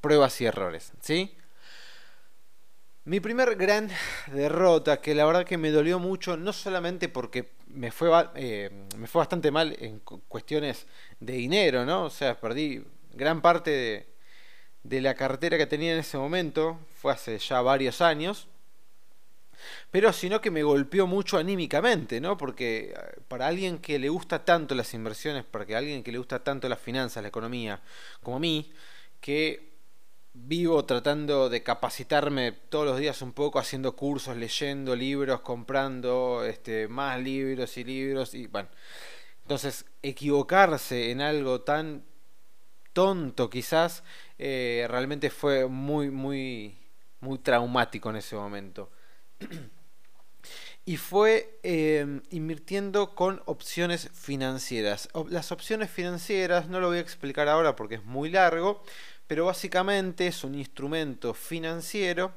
pruebas 0.02 0.38
y 0.43 0.45
errores. 0.45 0.93
¿sí? 1.00 1.35
Mi 3.05 3.21
primer 3.21 3.57
gran 3.57 3.88
derrota, 4.31 5.00
que 5.00 5.14
la 5.14 5.25
verdad 5.25 5.47
que 5.47 5.57
me 5.57 5.71
dolió 5.71 5.99
mucho, 5.99 6.37
no 6.37 6.52
solamente 6.52 7.09
porque 7.09 7.56
me 7.76 7.90
fue, 7.90 8.11
eh, 8.37 8.71
me 8.97 9.06
fue 9.06 9.21
bastante 9.21 9.50
mal 9.50 9.76
en 9.78 10.00
cuestiones 10.00 10.87
de 11.21 11.35
dinero, 11.35 11.85
¿no? 11.85 12.04
O 12.04 12.11
sea, 12.11 12.40
perdí 12.40 12.83
gran 13.12 13.42
parte 13.42 14.09
de, 14.83 15.00
la 15.00 15.14
cartera 15.14 15.59
que 15.59 15.66
tenía 15.66 15.92
en 15.92 15.99
ese 15.99 16.16
momento, 16.16 16.78
fue 16.95 17.12
hace 17.12 17.38
ya 17.38 17.61
varios 17.61 18.00
años, 18.00 18.49
pero 19.90 20.12
sino 20.12 20.40
que 20.40 20.50
me 20.50 20.62
golpeó 20.62 21.06
mucho 21.06 21.37
anímicamente, 21.38 22.21
¿no? 22.21 22.38
Porque 22.38 22.95
eh, 22.97 23.21
para 23.28 23.47
alguien 23.47 23.78
que 23.78 23.99
le 23.99 24.09
gusta 24.09 24.45
tanto 24.45 24.75
las 24.75 24.95
inversiones, 24.95 25.45
para 25.45 25.66
que 25.66 25.76
alguien 25.76 26.02
que 26.02 26.12
le 26.12 26.18
gusta 26.18 26.42
tanto 26.42 26.68
las 26.68 26.80
finanzas, 26.80 27.23
la 27.23 27.28
economía, 27.28 27.80
como 28.23 28.37
a 28.37 28.40
mí, 28.40 28.73
que 29.21 29.75
vivo 30.45 30.85
tratando 30.85 31.49
de 31.49 31.62
capacitarme 31.62 32.52
todos 32.52 32.87
los 32.87 32.99
días 32.99 33.23
un 33.23 33.33
poco, 33.33 33.59
haciendo 33.59 33.97
cursos, 33.97 34.37
leyendo 34.37 34.95
libros, 34.95 35.40
comprando 35.40 36.45
este, 36.45 36.88
más 36.88 37.21
libros 37.21 37.76
y 37.76 37.85
libros, 37.85 38.35
y 38.35 38.47
bueno. 38.47 38.69
Entonces, 39.43 39.87
equivocarse 40.02 41.11
en 41.11 41.21
algo 41.21 41.61
tan 41.62 42.05
tonto 42.93 43.49
quizás, 43.50 44.02
eh, 44.38 44.87
realmente 44.88 45.31
fue 45.31 45.66
muy, 45.66 46.11
muy, 46.11 46.78
muy 47.21 47.38
traumático 47.38 48.11
en 48.11 48.16
ese 48.16 48.37
momento. 48.37 48.90
y 50.85 50.97
fue 50.97 51.59
em, 51.62 52.23
invirtiendo 52.31 53.14
con 53.14 53.43
opciones 53.47 54.09
financieras. 54.14 55.09
Las 55.28 55.52
opciones 55.52 55.90
financieras 55.90 56.69
no 56.69 56.81
lo 56.81 56.88
voy 56.88 56.99
a 56.99 57.00
explicar 57.00 57.49
ahora 57.49 57.75
porque 57.76 57.97
es 57.97 58.05
muy 58.05 58.31
largo, 58.31 58.83
pero 59.26 59.47
básicamente 59.47 60.26
es 60.26 60.45
un 60.45 60.54
instrumento 60.54 61.35
financiero 61.35 62.33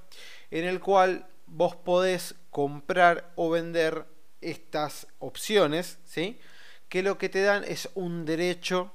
en 0.52 0.66
el 0.66 0.80
cual 0.80 1.28
vos 1.46 1.76
podés 1.76 2.36
comprar 2.52 3.32
o 3.36 3.50
vender 3.50 4.06
estas 4.42 5.08
opciones, 5.20 6.00
¿sí? 6.06 6.40
que 6.88 7.04
lo 7.04 7.18
que 7.18 7.30
te 7.30 7.42
dan 7.42 7.64
es 7.64 7.90
un 7.94 8.26
derecho 8.26 8.92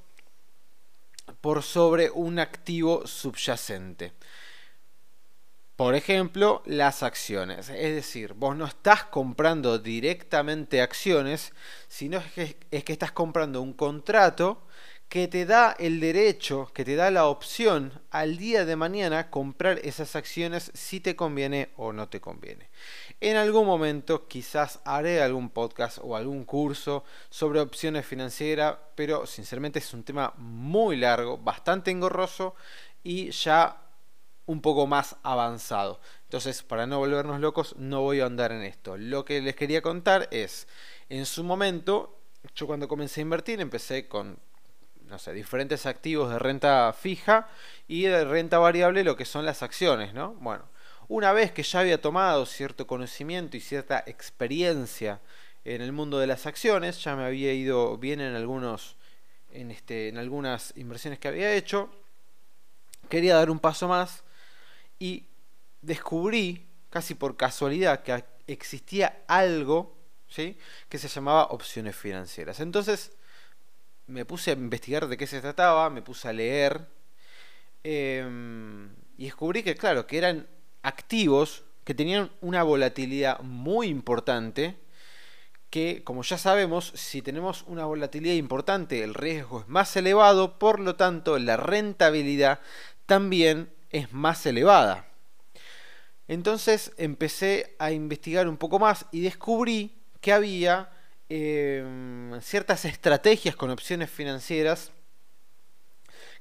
por 1.40 1.62
sobre 1.62 2.10
un 2.10 2.38
activo 2.38 3.06
subyacente. 3.06 4.12
Por 5.76 5.96
ejemplo, 5.96 6.62
las 6.66 7.02
acciones. 7.02 7.68
Es 7.68 7.94
decir, 7.94 8.34
vos 8.34 8.56
no 8.56 8.64
estás 8.64 9.04
comprando 9.04 9.78
directamente 9.78 10.80
acciones, 10.80 11.52
sino 11.88 12.22
que, 12.34 12.56
es 12.70 12.84
que 12.84 12.92
estás 12.92 13.10
comprando 13.10 13.60
un 13.60 13.72
contrato 13.72 14.62
que 15.14 15.28
te 15.28 15.46
da 15.46 15.76
el 15.78 16.00
derecho, 16.00 16.72
que 16.74 16.84
te 16.84 16.96
da 16.96 17.08
la 17.08 17.26
opción 17.26 18.02
al 18.10 18.36
día 18.36 18.64
de 18.64 18.74
mañana 18.74 19.30
comprar 19.30 19.78
esas 19.84 20.16
acciones 20.16 20.72
si 20.74 20.98
te 20.98 21.14
conviene 21.14 21.70
o 21.76 21.92
no 21.92 22.08
te 22.08 22.20
conviene. 22.20 22.68
En 23.20 23.36
algún 23.36 23.64
momento 23.64 24.26
quizás 24.26 24.80
haré 24.84 25.22
algún 25.22 25.50
podcast 25.50 25.98
o 26.02 26.16
algún 26.16 26.44
curso 26.44 27.04
sobre 27.30 27.60
opciones 27.60 28.04
financieras, 28.04 28.76
pero 28.96 29.24
sinceramente 29.24 29.78
es 29.78 29.94
un 29.94 30.02
tema 30.02 30.34
muy 30.36 30.96
largo, 30.96 31.38
bastante 31.38 31.92
engorroso 31.92 32.56
y 33.04 33.30
ya 33.30 33.82
un 34.46 34.60
poco 34.60 34.88
más 34.88 35.14
avanzado. 35.22 36.00
Entonces, 36.24 36.64
para 36.64 36.88
no 36.88 36.98
volvernos 36.98 37.38
locos, 37.38 37.76
no 37.78 38.00
voy 38.00 38.18
a 38.18 38.26
andar 38.26 38.50
en 38.50 38.62
esto. 38.62 38.96
Lo 38.96 39.24
que 39.24 39.40
les 39.40 39.54
quería 39.54 39.80
contar 39.80 40.26
es, 40.32 40.66
en 41.08 41.24
su 41.24 41.44
momento, 41.44 42.18
yo 42.56 42.66
cuando 42.66 42.88
comencé 42.88 43.20
a 43.20 43.22
invertir 43.22 43.60
empecé 43.60 44.08
con 44.08 44.42
no 45.08 45.18
sé, 45.18 45.32
diferentes 45.32 45.86
activos 45.86 46.30
de 46.30 46.38
renta 46.38 46.92
fija 46.92 47.48
y 47.86 48.02
de 48.02 48.24
renta 48.24 48.58
variable 48.58 49.04
lo 49.04 49.16
que 49.16 49.24
son 49.24 49.44
las 49.44 49.62
acciones, 49.62 50.14
¿no? 50.14 50.34
Bueno, 50.34 50.64
una 51.08 51.32
vez 51.32 51.52
que 51.52 51.62
ya 51.62 51.80
había 51.80 52.00
tomado 52.00 52.46
cierto 52.46 52.86
conocimiento 52.86 53.56
y 53.56 53.60
cierta 53.60 54.02
experiencia 54.06 55.20
en 55.64 55.82
el 55.82 55.92
mundo 55.92 56.18
de 56.18 56.26
las 56.26 56.46
acciones, 56.46 57.02
ya 57.02 57.16
me 57.16 57.24
había 57.24 57.52
ido 57.52 57.96
bien 57.98 58.20
en 58.20 58.34
algunos 58.34 58.96
en 59.50 59.70
este 59.70 60.08
en 60.08 60.18
algunas 60.18 60.72
inversiones 60.76 61.18
que 61.18 61.28
había 61.28 61.54
hecho, 61.54 61.90
quería 63.08 63.36
dar 63.36 63.50
un 63.50 63.60
paso 63.60 63.88
más 63.88 64.24
y 64.98 65.26
descubrí 65.82 66.66
casi 66.90 67.14
por 67.14 67.36
casualidad 67.36 68.02
que 68.02 68.24
existía 68.46 69.22
algo, 69.26 69.96
¿sí? 70.28 70.58
que 70.88 70.98
se 70.98 71.08
llamaba 71.08 71.46
opciones 71.46 71.96
financieras. 71.96 72.60
Entonces, 72.60 73.12
me 74.06 74.24
puse 74.24 74.50
a 74.50 74.54
investigar 74.54 75.06
de 75.08 75.16
qué 75.16 75.26
se 75.26 75.40
trataba, 75.40 75.90
me 75.90 76.02
puse 76.02 76.28
a 76.28 76.32
leer 76.32 76.86
em, 77.82 78.90
y 79.16 79.24
descubrí 79.24 79.62
que, 79.62 79.74
claro, 79.74 80.06
que 80.06 80.18
eran 80.18 80.46
activos 80.82 81.64
que 81.84 81.94
tenían 81.94 82.30
una 82.40 82.62
volatilidad 82.62 83.40
muy 83.40 83.88
importante, 83.88 84.76
que 85.70 86.02
como 86.04 86.22
ya 86.22 86.38
sabemos, 86.38 86.92
si 86.94 87.20
tenemos 87.20 87.64
una 87.66 87.84
volatilidad 87.84 88.34
importante, 88.34 89.02
el 89.02 89.14
riesgo 89.14 89.60
es 89.60 89.68
más 89.68 89.94
elevado, 89.96 90.58
por 90.58 90.80
lo 90.80 90.96
tanto 90.96 91.38
la 91.38 91.56
rentabilidad 91.56 92.60
también 93.06 93.70
es 93.90 94.12
más 94.12 94.46
elevada. 94.46 95.08
Entonces 96.26 96.92
empecé 96.96 97.76
a 97.78 97.90
investigar 97.90 98.48
un 98.48 98.56
poco 98.56 98.78
más 98.78 99.06
y 99.12 99.20
descubrí 99.20 99.94
que 100.20 100.32
había 100.32 100.90
Em, 101.36 102.40
ciertas 102.42 102.84
estrategias 102.84 103.56
con 103.56 103.68
opciones 103.70 104.08
financieras 104.08 104.92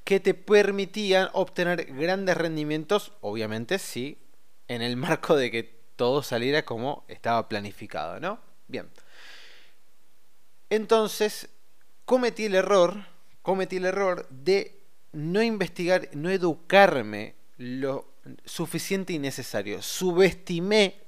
que 0.03 0.19
te 0.19 0.35
permitían 0.35 1.29
obtener 1.33 1.85
grandes 1.95 2.37
rendimientos, 2.37 3.11
obviamente 3.21 3.79
sí, 3.79 4.19
en 4.67 4.83
el 4.83 4.95
marco 4.95 5.35
de 5.35 5.49
que 5.49 5.63
todo 5.95 6.21
saliera 6.21 6.63
como 6.63 7.05
estaba 7.07 7.49
planificado, 7.49 8.19
¿no? 8.19 8.39
Bien. 8.67 8.87
Entonces, 10.69 11.49
cometí 12.05 12.45
el 12.45 12.53
error, 12.53 13.07
cometí 13.41 13.77
el 13.77 13.85
error 13.85 14.27
de 14.29 14.79
no 15.11 15.41
investigar, 15.41 16.07
no 16.13 16.29
educarme 16.29 17.33
lo 17.57 18.13
suficiente 18.45 19.13
y 19.13 19.17
necesario. 19.17 19.81
Subestimé, 19.81 21.01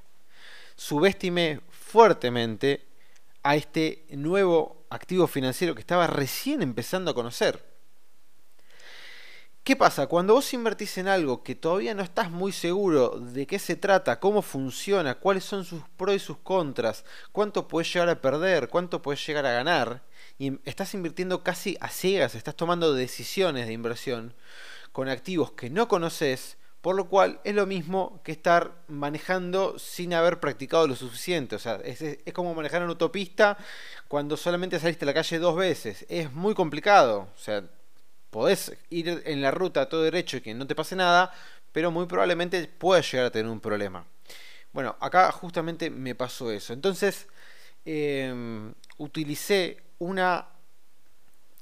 subestimé 0.76 1.62
fuertemente 1.70 2.85
a 3.46 3.56
este 3.56 4.08
nuevo 4.10 4.88
activo 4.90 5.28
financiero 5.28 5.76
que 5.76 5.82
estaba 5.82 6.08
recién 6.08 6.64
empezando 6.64 7.12
a 7.12 7.14
conocer. 7.14 7.64
¿Qué 9.64 9.76
pasa? 9.76 10.08
Cuando 10.08 10.34
vos 10.34 10.52
invertís 10.56 10.98
en 10.98 11.08
algo 11.08 11.44
que 11.44 11.54
todavía 11.54 11.94
no 11.94 12.02
estás 12.02 12.32
muy 12.32 12.52
seguro 12.52 13.20
de 13.20 13.46
qué 13.46 13.60
se 13.60 13.76
trata, 13.76 14.20
cómo 14.20 14.42
funciona, 14.42 15.20
cuáles 15.20 15.44
son 15.44 15.64
sus 15.64 15.84
pros 15.96 16.16
y 16.16 16.20
sus 16.20 16.38
contras, 16.38 17.06
cuánto 17.32 17.68
puedes 17.68 17.94
llegar 17.94 18.10
a 18.10 18.20
perder, 18.20 18.68
cuánto 18.68 19.04
puedes 19.04 19.24
llegar 19.26 19.46
a 19.46 19.54
ganar, 19.54 20.02
y 20.40 20.60
estás 20.68 20.96
invirtiendo 20.96 21.44
casi 21.44 21.78
a 21.82 21.90
ciegas, 21.90 22.34
estás 22.34 22.56
tomando 22.56 22.96
decisiones 22.96 23.68
de 23.68 23.74
inversión 23.74 24.34
con 24.92 25.08
activos 25.08 25.52
que 25.52 25.70
no 25.70 25.88
conoces, 25.88 26.58
Por 26.86 26.96
lo 26.96 27.10
cual 27.10 27.40
es 27.44 27.56
lo 27.56 27.66
mismo 27.66 28.22
que 28.24 28.32
estar 28.32 28.76
manejando 28.88 29.80
sin 29.80 30.14
haber 30.14 30.40
practicado 30.40 30.88
lo 30.88 30.96
suficiente. 30.96 31.56
O 31.56 31.60
sea, 31.60 31.80
es, 31.84 32.00
es 32.00 32.32
como 32.32 32.54
manejar 32.54 32.84
en 32.84 32.90
autopista 32.90 33.58
cuando 34.08 34.38
solamente 34.38 34.80
saliste 34.80 35.04
a 35.04 35.08
la 35.08 35.16
calle 35.16 35.40
dos 35.40 35.56
veces. 35.56 36.06
Es 36.10 36.32
muy 36.32 36.54
complicado. 36.54 37.28
O 37.36 37.40
sea, 37.40 37.64
podés 38.30 38.78
ir 38.92 39.24
en 39.26 39.42
la 39.42 39.50
ruta 39.50 39.90
todo 39.90 40.04
derecho 40.04 40.38
y 40.38 40.42
que 40.42 40.54
no 40.54 40.68
te 40.68 40.76
pase 40.76 40.96
nada, 40.96 41.34
pero 41.72 41.90
muy 41.90 42.06
probablemente 42.06 42.68
puedas 42.68 43.12
llegar 43.12 43.26
a 43.26 43.32
tener 43.32 43.52
un 43.52 43.62
problema. 43.62 44.06
Bueno, 44.72 44.96
acá 45.00 45.32
justamente 45.32 45.90
me 45.90 46.14
pasó 46.14 46.52
eso. 46.52 46.72
Entonces, 46.72 47.28
em, 47.84 48.76
utilicé 49.00 49.82
una 49.98 50.50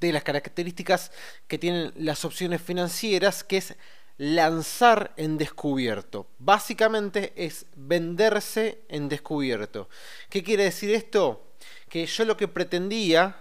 de 0.01 0.11
las 0.11 0.23
características 0.23 1.13
que 1.47 1.57
tienen 1.57 1.93
las 1.95 2.25
opciones 2.25 2.61
financieras, 2.61 3.45
que 3.45 3.55
es 3.55 3.77
lanzar 4.17 5.13
en 5.17 5.37
descubierto. 5.37 6.27
Básicamente 6.39 7.33
es 7.35 7.65
venderse 7.75 8.81
en 8.89 9.09
descubierto. 9.09 9.89
¿Qué 10.29 10.43
quiere 10.43 10.63
decir 10.63 10.91
esto? 10.91 11.53
Que 11.89 12.05
yo 12.05 12.25
lo 12.25 12.37
que 12.37 12.47
pretendía 12.47 13.37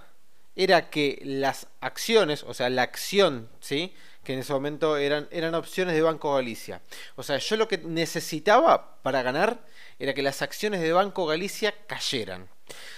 era 0.54 0.90
que 0.90 1.20
las 1.24 1.68
acciones, 1.80 2.42
o 2.42 2.54
sea, 2.54 2.68
la 2.70 2.82
acción, 2.82 3.48
¿sí? 3.60 3.94
que 4.24 4.34
en 4.34 4.40
ese 4.40 4.52
momento 4.52 4.96
eran, 4.96 5.28
eran 5.30 5.54
opciones 5.54 5.94
de 5.94 6.02
Banco 6.02 6.34
Galicia. 6.34 6.80
O 7.16 7.22
sea, 7.22 7.38
yo 7.38 7.56
lo 7.56 7.68
que 7.68 7.78
necesitaba 7.78 9.02
para 9.02 9.22
ganar 9.22 9.64
era 9.98 10.14
que 10.14 10.22
las 10.22 10.42
acciones 10.42 10.80
de 10.80 10.92
Banco 10.92 11.26
Galicia 11.26 11.74
cayeran. 11.86 12.48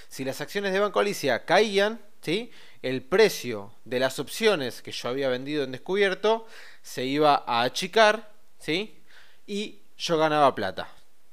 Si 0.09 0.25
las 0.25 0.41
acciones 0.41 0.73
de 0.73 0.81
Banco 0.81 0.99
Galicia 0.99 1.45
caían, 1.45 2.01
¿sí? 2.21 2.51
el 2.83 3.03
precio 3.03 3.75
de 3.85 4.01
las 4.01 4.19
opciones 4.19 4.83
que 4.83 4.93
yo 4.93 5.09
había 5.09 5.29
vendido 5.29 5.65
en 5.65 5.73
descubierto 5.73 6.47
se 6.85 7.03
iba 7.07 7.43
a 7.47 7.63
achicar 7.63 8.31
¿sí? 8.59 9.03
y 9.47 9.81
yo 9.97 10.19
ganaba 10.19 10.55
plata. 10.55 10.87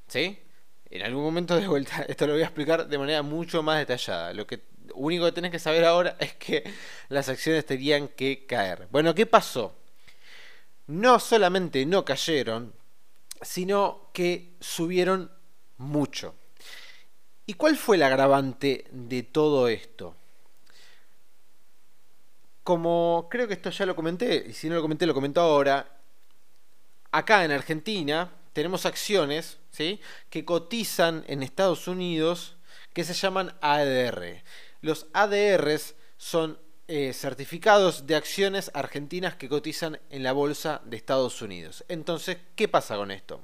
¿sí? 0.07 0.39
En 0.89 1.03
algún 1.03 1.23
momento 1.23 1.57
de 1.57 1.67
vuelta, 1.67 2.01
esto 2.07 2.25
lo 2.25 2.33
voy 2.33 2.41
a 2.41 2.45
explicar 2.45 2.87
de 2.87 2.97
manera 2.97 3.21
mucho 3.21 3.61
más 3.61 3.77
detallada. 3.77 4.33
Lo 4.33 4.47
que 4.47 4.61
único 4.95 5.25
que 5.25 5.33
tenés 5.33 5.51
que 5.51 5.59
saber 5.59 5.83
ahora 5.83 6.15
es 6.19 6.33
que 6.35 6.63
las 7.09 7.27
acciones 7.27 7.65
tenían 7.65 8.07
que 8.07 8.45
caer. 8.45 8.87
Bueno, 8.91 9.13
¿qué 9.13 9.25
pasó? 9.25 9.75
No 10.87 11.19
solamente 11.19 11.85
no 11.85 12.05
cayeron, 12.05 12.73
sino 13.41 14.09
que 14.13 14.53
subieron 14.61 15.31
mucho. 15.77 16.33
¿Y 17.45 17.55
cuál 17.55 17.75
fue 17.75 17.97
el 17.97 18.03
agravante 18.03 18.85
de 18.91 19.23
todo 19.23 19.67
esto? 19.67 20.15
Como 22.63 23.27
creo 23.29 23.47
que 23.47 23.55
esto 23.55 23.69
ya 23.69 23.85
lo 23.85 23.95
comenté, 23.95 24.45
y 24.49 24.53
si 24.53 24.69
no 24.69 24.75
lo 24.75 24.81
comenté, 24.81 25.05
lo 25.05 25.13
comento 25.13 25.41
ahora. 25.41 25.97
Acá 27.11 27.43
en 27.43 27.51
Argentina 27.51 28.31
tenemos 28.53 28.85
acciones 28.85 29.57
¿sí? 29.71 29.99
que 30.29 30.45
cotizan 30.45 31.23
en 31.27 31.43
Estados 31.43 31.87
Unidos 31.87 32.55
que 32.93 33.03
se 33.03 33.13
llaman 33.13 33.53
ADR. 33.61 34.43
Los 34.81 35.07
ADRs 35.13 35.95
son 36.17 36.59
eh, 36.87 37.13
certificados 37.13 38.05
de 38.05 38.15
acciones 38.15 38.69
argentinas 38.73 39.35
que 39.35 39.47
cotizan 39.47 39.99
en 40.09 40.23
la 40.23 40.33
bolsa 40.33 40.81
de 40.85 40.97
Estados 40.97 41.41
Unidos. 41.41 41.85
Entonces, 41.87 42.37
¿qué 42.55 42.67
pasa 42.67 42.97
con 42.97 43.11
esto? 43.11 43.41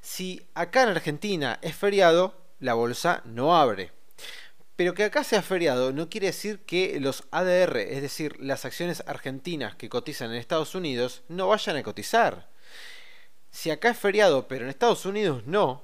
Si 0.00 0.46
acá 0.54 0.84
en 0.84 0.90
Argentina 0.90 1.58
es 1.60 1.76
feriado, 1.76 2.34
la 2.60 2.74
bolsa 2.74 3.22
no 3.24 3.56
abre. 3.56 3.92
Pero 4.78 4.94
que 4.94 5.02
acá 5.02 5.24
sea 5.24 5.42
feriado 5.42 5.92
no 5.92 6.08
quiere 6.08 6.28
decir 6.28 6.60
que 6.60 7.00
los 7.00 7.24
ADR, 7.32 7.78
es 7.78 8.00
decir, 8.00 8.36
las 8.38 8.64
acciones 8.64 9.02
argentinas 9.08 9.74
que 9.74 9.88
cotizan 9.88 10.30
en 10.30 10.36
Estados 10.36 10.76
Unidos, 10.76 11.22
no 11.26 11.48
vayan 11.48 11.74
a 11.74 11.82
cotizar. 11.82 12.48
Si 13.50 13.72
acá 13.72 13.90
es 13.90 13.98
feriado, 13.98 14.46
pero 14.46 14.62
en 14.62 14.70
Estados 14.70 15.04
Unidos 15.04 15.42
no, 15.46 15.82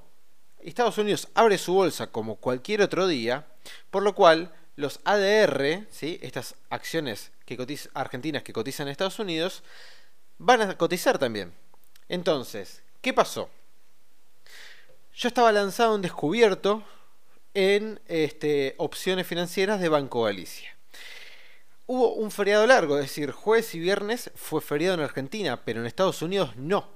Estados 0.61 0.97
Unidos 0.97 1.27
abre 1.33 1.57
su 1.57 1.73
bolsa 1.73 2.07
como 2.07 2.37
cualquier 2.37 2.81
otro 2.81 3.05
día, 3.05 3.45
por 3.91 4.01
lo 4.01 4.15
cual 4.15 4.53
los 4.77 5.01
ADR, 5.03 5.85
¿sí? 5.91 6.17
estas 6.21 6.55
acciones 6.69 7.33
que 7.45 7.57
argentinas 7.95 8.43
que 8.43 8.53
cotizan 8.53 8.87
en 8.87 8.93
Estados 8.93 9.19
Unidos, 9.19 9.61
van 10.37 10.61
a 10.61 10.77
cotizar 10.77 11.17
también. 11.17 11.53
Entonces, 12.07 12.81
¿qué 13.01 13.11
pasó? 13.11 13.49
Yo 15.13 15.27
estaba 15.27 15.51
lanzado 15.51 15.95
en 15.95 16.01
descubierto 16.01 16.81
en 17.55 17.99
este, 18.05 18.75
opciones 18.77 19.25
financieras 19.25 19.81
de 19.81 19.89
Banco 19.89 20.23
Galicia. 20.23 20.77
Hubo 21.87 22.13
un 22.13 22.29
feriado 22.29 22.67
largo, 22.67 22.97
es 22.97 23.05
decir, 23.05 23.31
jueves 23.31 23.73
y 23.73 23.79
viernes 23.79 24.31
fue 24.35 24.61
feriado 24.61 24.93
en 24.93 25.01
Argentina, 25.01 25.65
pero 25.65 25.79
en 25.79 25.87
Estados 25.87 26.21
Unidos 26.21 26.55
no. 26.55 26.87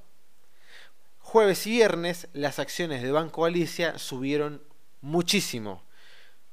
Jueves 1.18 1.66
y 1.66 1.72
viernes 1.72 2.28
las 2.34 2.60
acciones 2.60 3.02
de 3.02 3.12
Banco 3.12 3.44
Galicia 3.44 3.98
subieron 3.98 4.62
muchísimo 5.02 5.84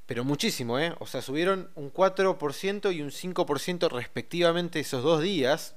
pero 0.07 0.25
muchísimo, 0.25 0.79
¿eh? 0.79 0.95
O 1.01 1.07
sea, 1.07 1.21
subieron 1.21 1.71
un 1.75 1.93
4% 1.93 2.95
y 2.95 3.03
un 3.03 3.11
5% 3.11 3.91
respectivamente 3.91 4.81
esos 4.81 5.03
dos 5.03 5.21
días. 5.21 5.75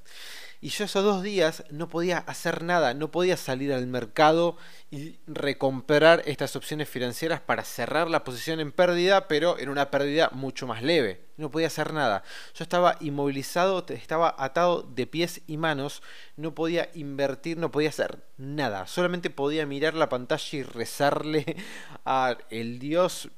Y 0.62 0.70
yo 0.70 0.84
esos 0.84 1.06
dos 1.06 1.24
días 1.24 1.64
no 1.70 1.88
podía 1.88 2.18
hacer 2.18 2.64
nada, 2.64 2.94
no 2.94 3.12
podía 3.12 3.38
salir 3.38 3.72
al 3.72 3.88
mercado 3.88 4.58
y 4.92 5.18
recomprar 5.26 6.22
estas 6.26 6.58
opciones 6.58 6.90
financieras 6.90 7.40
para 7.40 7.64
cerrar 7.64 8.10
la 8.10 8.26
posición 8.26 8.60
en 8.60 8.74
pérdida, 8.74 9.30
pero 9.30 9.58
en 9.58 9.70
una 9.70 9.90
pérdida 9.90 10.30
mucho 10.34 10.68
más 10.68 10.84
leve. 10.84 11.22
No 11.38 11.50
podía 11.50 11.68
hacer 11.68 11.94
nada. 11.94 12.24
Yo 12.54 12.64
estaba 12.64 12.98
inmovilizado, 13.00 13.86
estaba 13.88 14.36
atado 14.38 14.82
de 14.84 15.08
pies 15.08 15.42
y 15.48 15.56
manos, 15.56 16.04
no 16.36 16.54
podía 16.54 16.90
invertir, 16.94 17.58
no 17.58 17.72
podía 17.72 17.90
hacer 17.90 18.26
nada. 18.36 18.86
Solamente 18.86 19.30
podía 19.30 19.66
mirar 19.66 19.94
la 19.94 20.10
pantalla 20.10 20.60
y 20.60 20.64
rezarle 20.64 21.56
a 22.06 22.38
el 22.50 22.80
Dios 22.80 23.30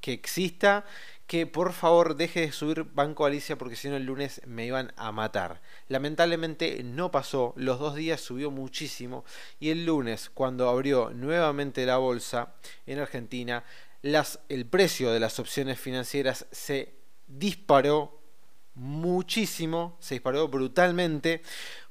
que 0.00 0.12
exista, 0.12 0.84
que 1.28 1.46
por 1.46 1.74
favor 1.74 2.16
deje 2.16 2.40
de 2.40 2.52
subir 2.52 2.84
Banco 2.84 3.26
Alicia 3.26 3.58
porque 3.58 3.76
si 3.76 3.88
no 3.90 3.96
el 3.96 4.06
lunes 4.06 4.40
me 4.46 4.64
iban 4.64 4.94
a 4.96 5.12
matar. 5.12 5.60
Lamentablemente 5.88 6.82
no 6.82 7.10
pasó, 7.10 7.52
los 7.56 7.78
dos 7.78 7.94
días 7.94 8.22
subió 8.22 8.50
muchísimo 8.50 9.26
y 9.60 9.68
el 9.68 9.84
lunes 9.84 10.30
cuando 10.32 10.70
abrió 10.70 11.10
nuevamente 11.10 11.84
la 11.84 11.98
bolsa 11.98 12.54
en 12.86 12.98
Argentina, 12.98 13.62
el 14.02 14.66
precio 14.66 15.12
de 15.12 15.20
las 15.20 15.38
opciones 15.38 15.78
financieras 15.78 16.46
se 16.50 16.94
disparó 17.26 18.22
muchísimo, 18.74 19.98
se 20.00 20.14
disparó 20.14 20.48
brutalmente, 20.48 21.42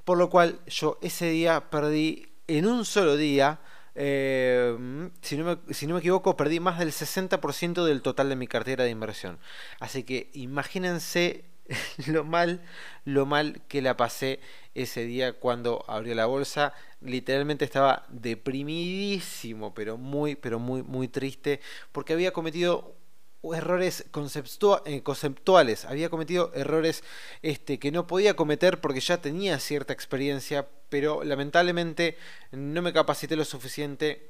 por 0.04 0.18
lo 0.18 0.32
cual 0.32 0.60
yo 0.66 0.98
ese 1.04 1.30
día 1.30 1.70
perdí 1.70 2.34
en 2.48 2.66
un 2.66 2.86
solo 2.86 3.16
día 3.16 3.60
eh, 4.00 5.10
si, 5.22 5.38
no 5.38 5.44
me, 5.44 5.74
si, 5.74 5.88
no 5.88 5.96
me, 5.96 6.00
equivoco, 6.00 6.38
perdí 6.38 6.60
más 6.60 6.78
del 6.78 6.92
60% 6.92 7.84
del 7.84 8.04
total 8.04 8.30
de 8.30 8.36
mi 8.36 8.48
cartera 8.48 8.84
de 8.84 8.92
inversión. 8.92 9.40
Así 9.80 10.04
que 10.04 10.30
imagínense 10.34 11.46
lo 12.08 12.24
mal, 12.24 12.62
lo 13.06 13.26
mal 13.26 13.62
que 13.68 13.82
la 13.82 13.98
pasé 13.98 14.40
ese 14.76 15.04
día 15.04 15.34
cuando 15.34 15.84
abrió 15.88 16.14
la 16.14 16.28
bolsa. 16.28 16.74
Literalmente 17.02 17.66
estaba 17.66 18.06
deprimidísimo, 18.10 19.74
pero 19.74 19.98
muy, 19.98 20.36
pero 20.36 20.60
muy, 20.60 20.84
muy 20.84 21.08
triste, 21.08 21.60
porque 21.92 22.14
había 22.14 22.34
cometido 22.34 22.97
errores 23.54 24.06
eh, 24.86 25.04
conceptuales, 25.04 25.86
había 25.86 26.10
cometido 26.10 26.52
errores 26.54 27.04
este, 27.42 27.80
que 27.80 27.92
no 27.92 28.08
podía 28.08 28.36
cometer 28.36 28.82
porque 28.82 29.00
ya 29.00 29.18
tenía 29.22 29.60
cierta 29.60 29.94
experiencia, 29.94 30.68
pero 30.90 31.24
lamentablemente 31.24 32.18
no 32.52 32.82
me 32.82 32.94
capacité 32.94 33.36
lo 33.36 33.46
suficiente 33.46 34.30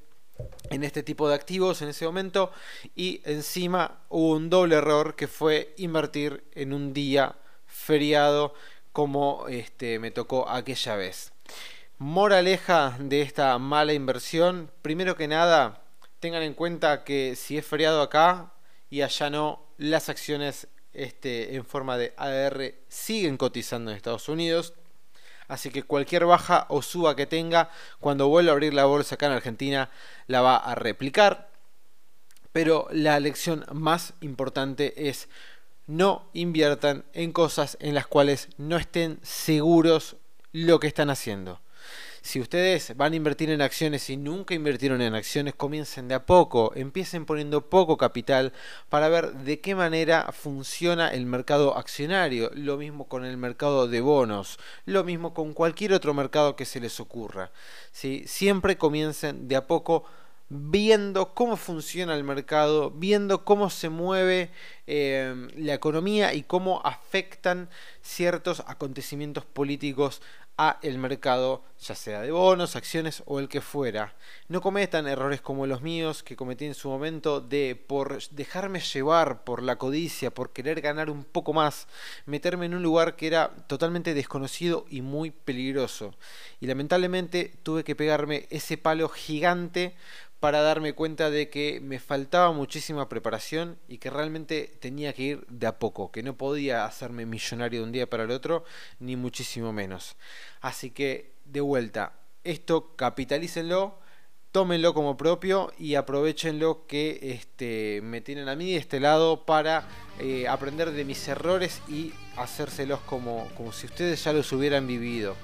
en 0.69 0.83
este 0.83 1.03
tipo 1.03 1.27
de 1.27 1.35
activos 1.35 1.81
en 1.81 1.89
ese 1.89 2.05
momento 2.05 2.51
y 2.95 3.21
encima 3.25 3.99
hubo 4.09 4.33
un 4.33 4.49
doble 4.49 4.75
error 4.75 5.15
que 5.15 5.27
fue 5.27 5.73
invertir 5.77 6.43
en 6.53 6.73
un 6.73 6.93
día 6.93 7.35
feriado 7.65 8.53
como 8.91 9.47
este, 9.47 9.99
me 9.99 10.11
tocó 10.11 10.49
aquella 10.49 10.95
vez. 10.95 11.31
Moraleja 11.99 12.95
de 12.99 13.21
esta 13.21 13.57
mala 13.57 13.93
inversión, 13.93 14.69
primero 14.81 15.15
que 15.15 15.27
nada, 15.27 15.81
tengan 16.19 16.43
en 16.43 16.53
cuenta 16.53 17.03
que 17.03 17.35
si 17.35 17.57
es 17.57 17.65
feriado 17.65 18.01
acá, 18.01 18.53
y 18.89 19.01
allá 19.01 19.29
no, 19.29 19.65
las 19.77 20.09
acciones 20.09 20.67
este, 20.93 21.55
en 21.55 21.65
forma 21.65 21.97
de 21.97 22.13
ADR 22.17 22.75
siguen 22.87 23.37
cotizando 23.37 23.91
en 23.91 23.97
Estados 23.97 24.29
Unidos. 24.29 24.73
Así 25.47 25.69
que 25.69 25.83
cualquier 25.83 26.25
baja 26.25 26.65
o 26.69 26.81
suba 26.81 27.15
que 27.15 27.25
tenga, 27.25 27.69
cuando 27.99 28.27
vuelva 28.27 28.51
a 28.51 28.53
abrir 28.53 28.73
la 28.73 28.85
bolsa 28.85 29.15
acá 29.15 29.27
en 29.27 29.33
Argentina, 29.33 29.89
la 30.27 30.41
va 30.41 30.57
a 30.57 30.75
replicar. 30.75 31.49
Pero 32.51 32.87
la 32.91 33.19
lección 33.19 33.65
más 33.71 34.13
importante 34.21 35.09
es 35.09 35.29
no 35.85 36.29
inviertan 36.33 37.05
en 37.13 37.31
cosas 37.31 37.77
en 37.79 37.95
las 37.95 38.07
cuales 38.07 38.49
no 38.57 38.77
estén 38.77 39.19
seguros 39.23 40.17
lo 40.51 40.79
que 40.79 40.87
están 40.87 41.09
haciendo. 41.09 41.61
Si 42.27 42.41
ustedes 42.41 42.91
van 42.97 43.13
a 43.13 43.15
invertir 43.15 43.49
en 43.51 43.61
acciones 43.61 44.09
y 44.09 44.17
nunca 44.17 44.53
invirtieron 44.53 45.01
en 45.01 45.15
acciones, 45.15 45.55
comiencen 45.55 46.09
de 46.09 46.15
a 46.15 46.25
poco, 46.25 46.73
empiecen 46.75 47.25
poniendo 47.25 47.69
poco 47.69 47.95
capital 47.95 48.51
para 48.89 49.07
ver 49.07 49.31
de 49.31 49.61
qué 49.61 49.75
manera 49.75 50.33
funciona 50.33 51.07
el 51.07 51.25
mercado 51.25 51.77
accionario, 51.77 52.51
lo 52.53 52.75
mismo 52.75 53.07
con 53.07 53.23
el 53.23 53.37
mercado 53.37 53.87
de 53.87 54.01
bonos, 54.01 54.59
lo 54.85 55.05
mismo 55.05 55.33
con 55.33 55.53
cualquier 55.53 55.93
otro 55.93 56.13
mercado 56.13 56.57
que 56.57 56.65
se 56.65 56.81
les 56.81 56.99
ocurra. 56.99 57.49
¿sí? 57.93 58.25
Siempre 58.27 58.77
comiencen 58.77 59.47
de 59.47 59.55
a 59.55 59.65
poco 59.65 60.03
viendo 60.49 61.33
cómo 61.33 61.55
funciona 61.55 62.13
el 62.13 62.25
mercado, 62.25 62.91
viendo 62.91 63.45
cómo 63.45 63.69
se 63.69 63.87
mueve 63.87 64.51
eh, 64.85 65.47
la 65.55 65.73
economía 65.73 66.33
y 66.33 66.43
cómo 66.43 66.81
afectan 66.83 67.69
ciertos 68.01 68.63
acontecimientos 68.67 69.45
políticos 69.45 70.21
a 70.57 70.79
el 70.81 70.97
mercado, 70.97 71.63
ya 71.79 71.93
sea 71.93 72.21
de 72.21 72.31
bonos, 72.31 72.75
acciones 72.75 73.21
o 73.25 73.39
el 73.39 73.47
que 73.47 73.61
fuera. 73.61 74.15
No 74.47 74.61
cometan 74.61 75.07
errores 75.07 75.39
como 75.39 75.67
los 75.67 75.81
míos 75.81 76.23
que 76.23 76.35
cometí 76.35 76.65
en 76.65 76.73
su 76.73 76.89
momento 76.89 77.41
de 77.41 77.75
por 77.75 78.21
dejarme 78.31 78.79
llevar 78.79 79.43
por 79.43 79.61
la 79.61 79.77
codicia, 79.77 80.33
por 80.33 80.53
querer 80.53 80.81
ganar 80.81 81.09
un 81.11 81.23
poco 81.23 81.53
más, 81.53 81.87
meterme 82.25 82.65
en 82.65 82.73
un 82.73 82.83
lugar 82.83 83.15
que 83.15 83.27
era 83.27 83.51
totalmente 83.67 84.13
desconocido 84.13 84.85
y 84.89 85.01
muy 85.01 85.31
peligroso. 85.31 86.15
Y 86.59 86.65
lamentablemente 86.65 87.53
tuve 87.61 87.83
que 87.83 87.95
pegarme 87.95 88.47
ese 88.49 88.77
palo 88.77 89.09
gigante 89.09 89.95
para 90.39 90.61
darme 90.61 90.93
cuenta 90.93 91.29
de 91.29 91.49
que 91.49 91.79
me 91.81 91.99
faltaba 91.99 92.51
muchísima 92.51 93.09
preparación 93.09 93.77
y 93.87 93.97
que 93.97 94.09
realmente 94.09 94.77
tenía 94.79 95.13
que 95.13 95.23
ir 95.23 95.47
de 95.47 95.67
a 95.67 95.79
poco, 95.79 96.11
que 96.11 96.23
no 96.23 96.37
podía 96.37 96.85
hacerme 96.85 97.25
millonario 97.25 97.79
de 97.79 97.85
un 97.85 97.91
día 97.91 98.09
para 98.09 98.23
el 98.23 98.31
otro, 98.31 98.63
ni 98.99 99.15
muchísimo 99.15 99.73
menos. 99.73 100.15
Así 100.61 100.91
que, 100.91 101.33
de 101.45 101.61
vuelta, 101.61 102.13
esto 102.43 102.95
capitalícenlo, 102.95 103.99
tómenlo 104.51 104.93
como 104.93 105.17
propio 105.17 105.71
y 105.77 105.95
aprovechenlo 105.95 106.85
que 106.87 107.19
este, 107.21 108.01
me 108.03 108.21
tienen 108.21 108.47
a 108.47 108.55
mí 108.55 108.71
de 108.71 108.77
este 108.77 108.99
lado 108.99 109.45
para 109.45 109.87
eh, 110.19 110.47
aprender 110.47 110.91
de 110.91 111.03
mis 111.03 111.27
errores 111.27 111.81
y 111.87 112.13
hacérselos 112.37 112.99
como, 113.01 113.47
como 113.55 113.71
si 113.71 113.87
ustedes 113.87 114.23
ya 114.23 114.33
los 114.33 114.51
hubieran 114.51 114.87
vivido. 114.87 115.35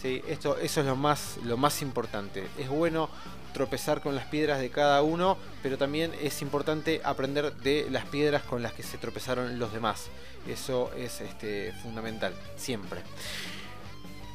¿sí? 0.00 0.22
Esto, 0.28 0.58
eso 0.58 0.80
es 0.80 0.86
lo 0.86 0.96
más, 0.96 1.38
lo 1.44 1.56
más 1.56 1.82
importante. 1.82 2.46
Es 2.58 2.68
bueno 2.68 3.08
tropezar 3.52 4.00
con 4.00 4.14
las 4.14 4.26
piedras 4.26 4.60
de 4.60 4.70
cada 4.70 5.02
uno, 5.02 5.36
pero 5.62 5.78
también 5.78 6.12
es 6.20 6.42
importante 6.42 7.00
aprender 7.04 7.54
de 7.56 7.88
las 7.90 8.04
piedras 8.06 8.42
con 8.42 8.62
las 8.62 8.72
que 8.72 8.82
se 8.82 8.98
tropezaron 8.98 9.58
los 9.58 9.72
demás. 9.72 10.06
Eso 10.48 10.90
es 10.96 11.20
este, 11.20 11.72
fundamental, 11.82 12.34
siempre. 12.56 13.02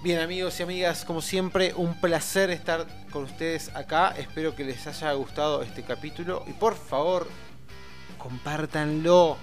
Bien 0.03 0.19
amigos 0.19 0.59
y 0.59 0.63
amigas, 0.63 1.03
como 1.03 1.19
siempre, 1.19 1.73
un 1.75 1.99
placer 1.99 2.51
estar 2.51 2.85
con 3.09 3.23
ustedes 3.23 3.75
acá. 3.75 4.13
Espero 4.15 4.55
que 4.55 4.63
les 4.63 4.85
haya 4.85 5.11
gustado 5.13 5.63
este 5.63 5.81
capítulo 5.81 6.43
y 6.45 6.53
por 6.53 6.75
favor, 6.75 7.27
compártanlo. 8.19 9.37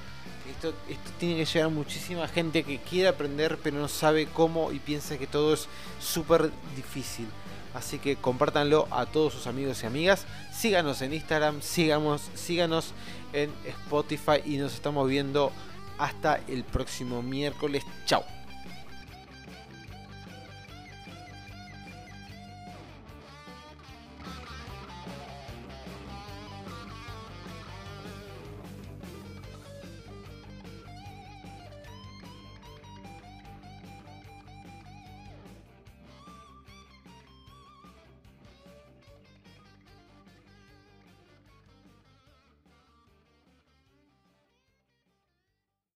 Esto, 0.49 0.73
esto 0.89 1.11
tiene 1.19 1.37
que 1.37 1.45
llegar 1.47 1.67
a 1.67 1.71
muchísima 1.71 2.29
gente 2.29 2.63
que 2.63 2.79
quiere 2.79 3.09
aprender 3.09 3.59
pero 3.63 3.79
no 3.79 3.89
sabe 3.89 4.27
cómo 4.27 4.73
y 4.73 4.79
piensa 4.81 5.17
que 5.19 5.27
todo 5.27 5.55
es 5.55 5.67
súper 5.99 6.51
difícil. 6.77 7.27
Así 7.75 7.99
que 7.99 8.17
compártanlo 8.17 8.87
a 8.91 9.07
todos 9.07 9.33
sus 9.33 9.47
amigos 9.47 9.83
y 9.83 9.87
amigas. 9.87 10.27
Síganos 10.53 11.01
en 11.03 11.15
Instagram, 11.15 11.63
sigamos, 11.63 12.31
síganos 12.35 12.93
en 13.33 13.51
Spotify 13.65 14.43
y 14.45 14.57
nos 14.59 14.75
estamos 14.75 15.09
viendo 15.09 15.53
hasta 15.99 16.41
el 16.49 16.65
próximo 16.65 17.23
miércoles. 17.23 17.83
Chao. 18.07 18.42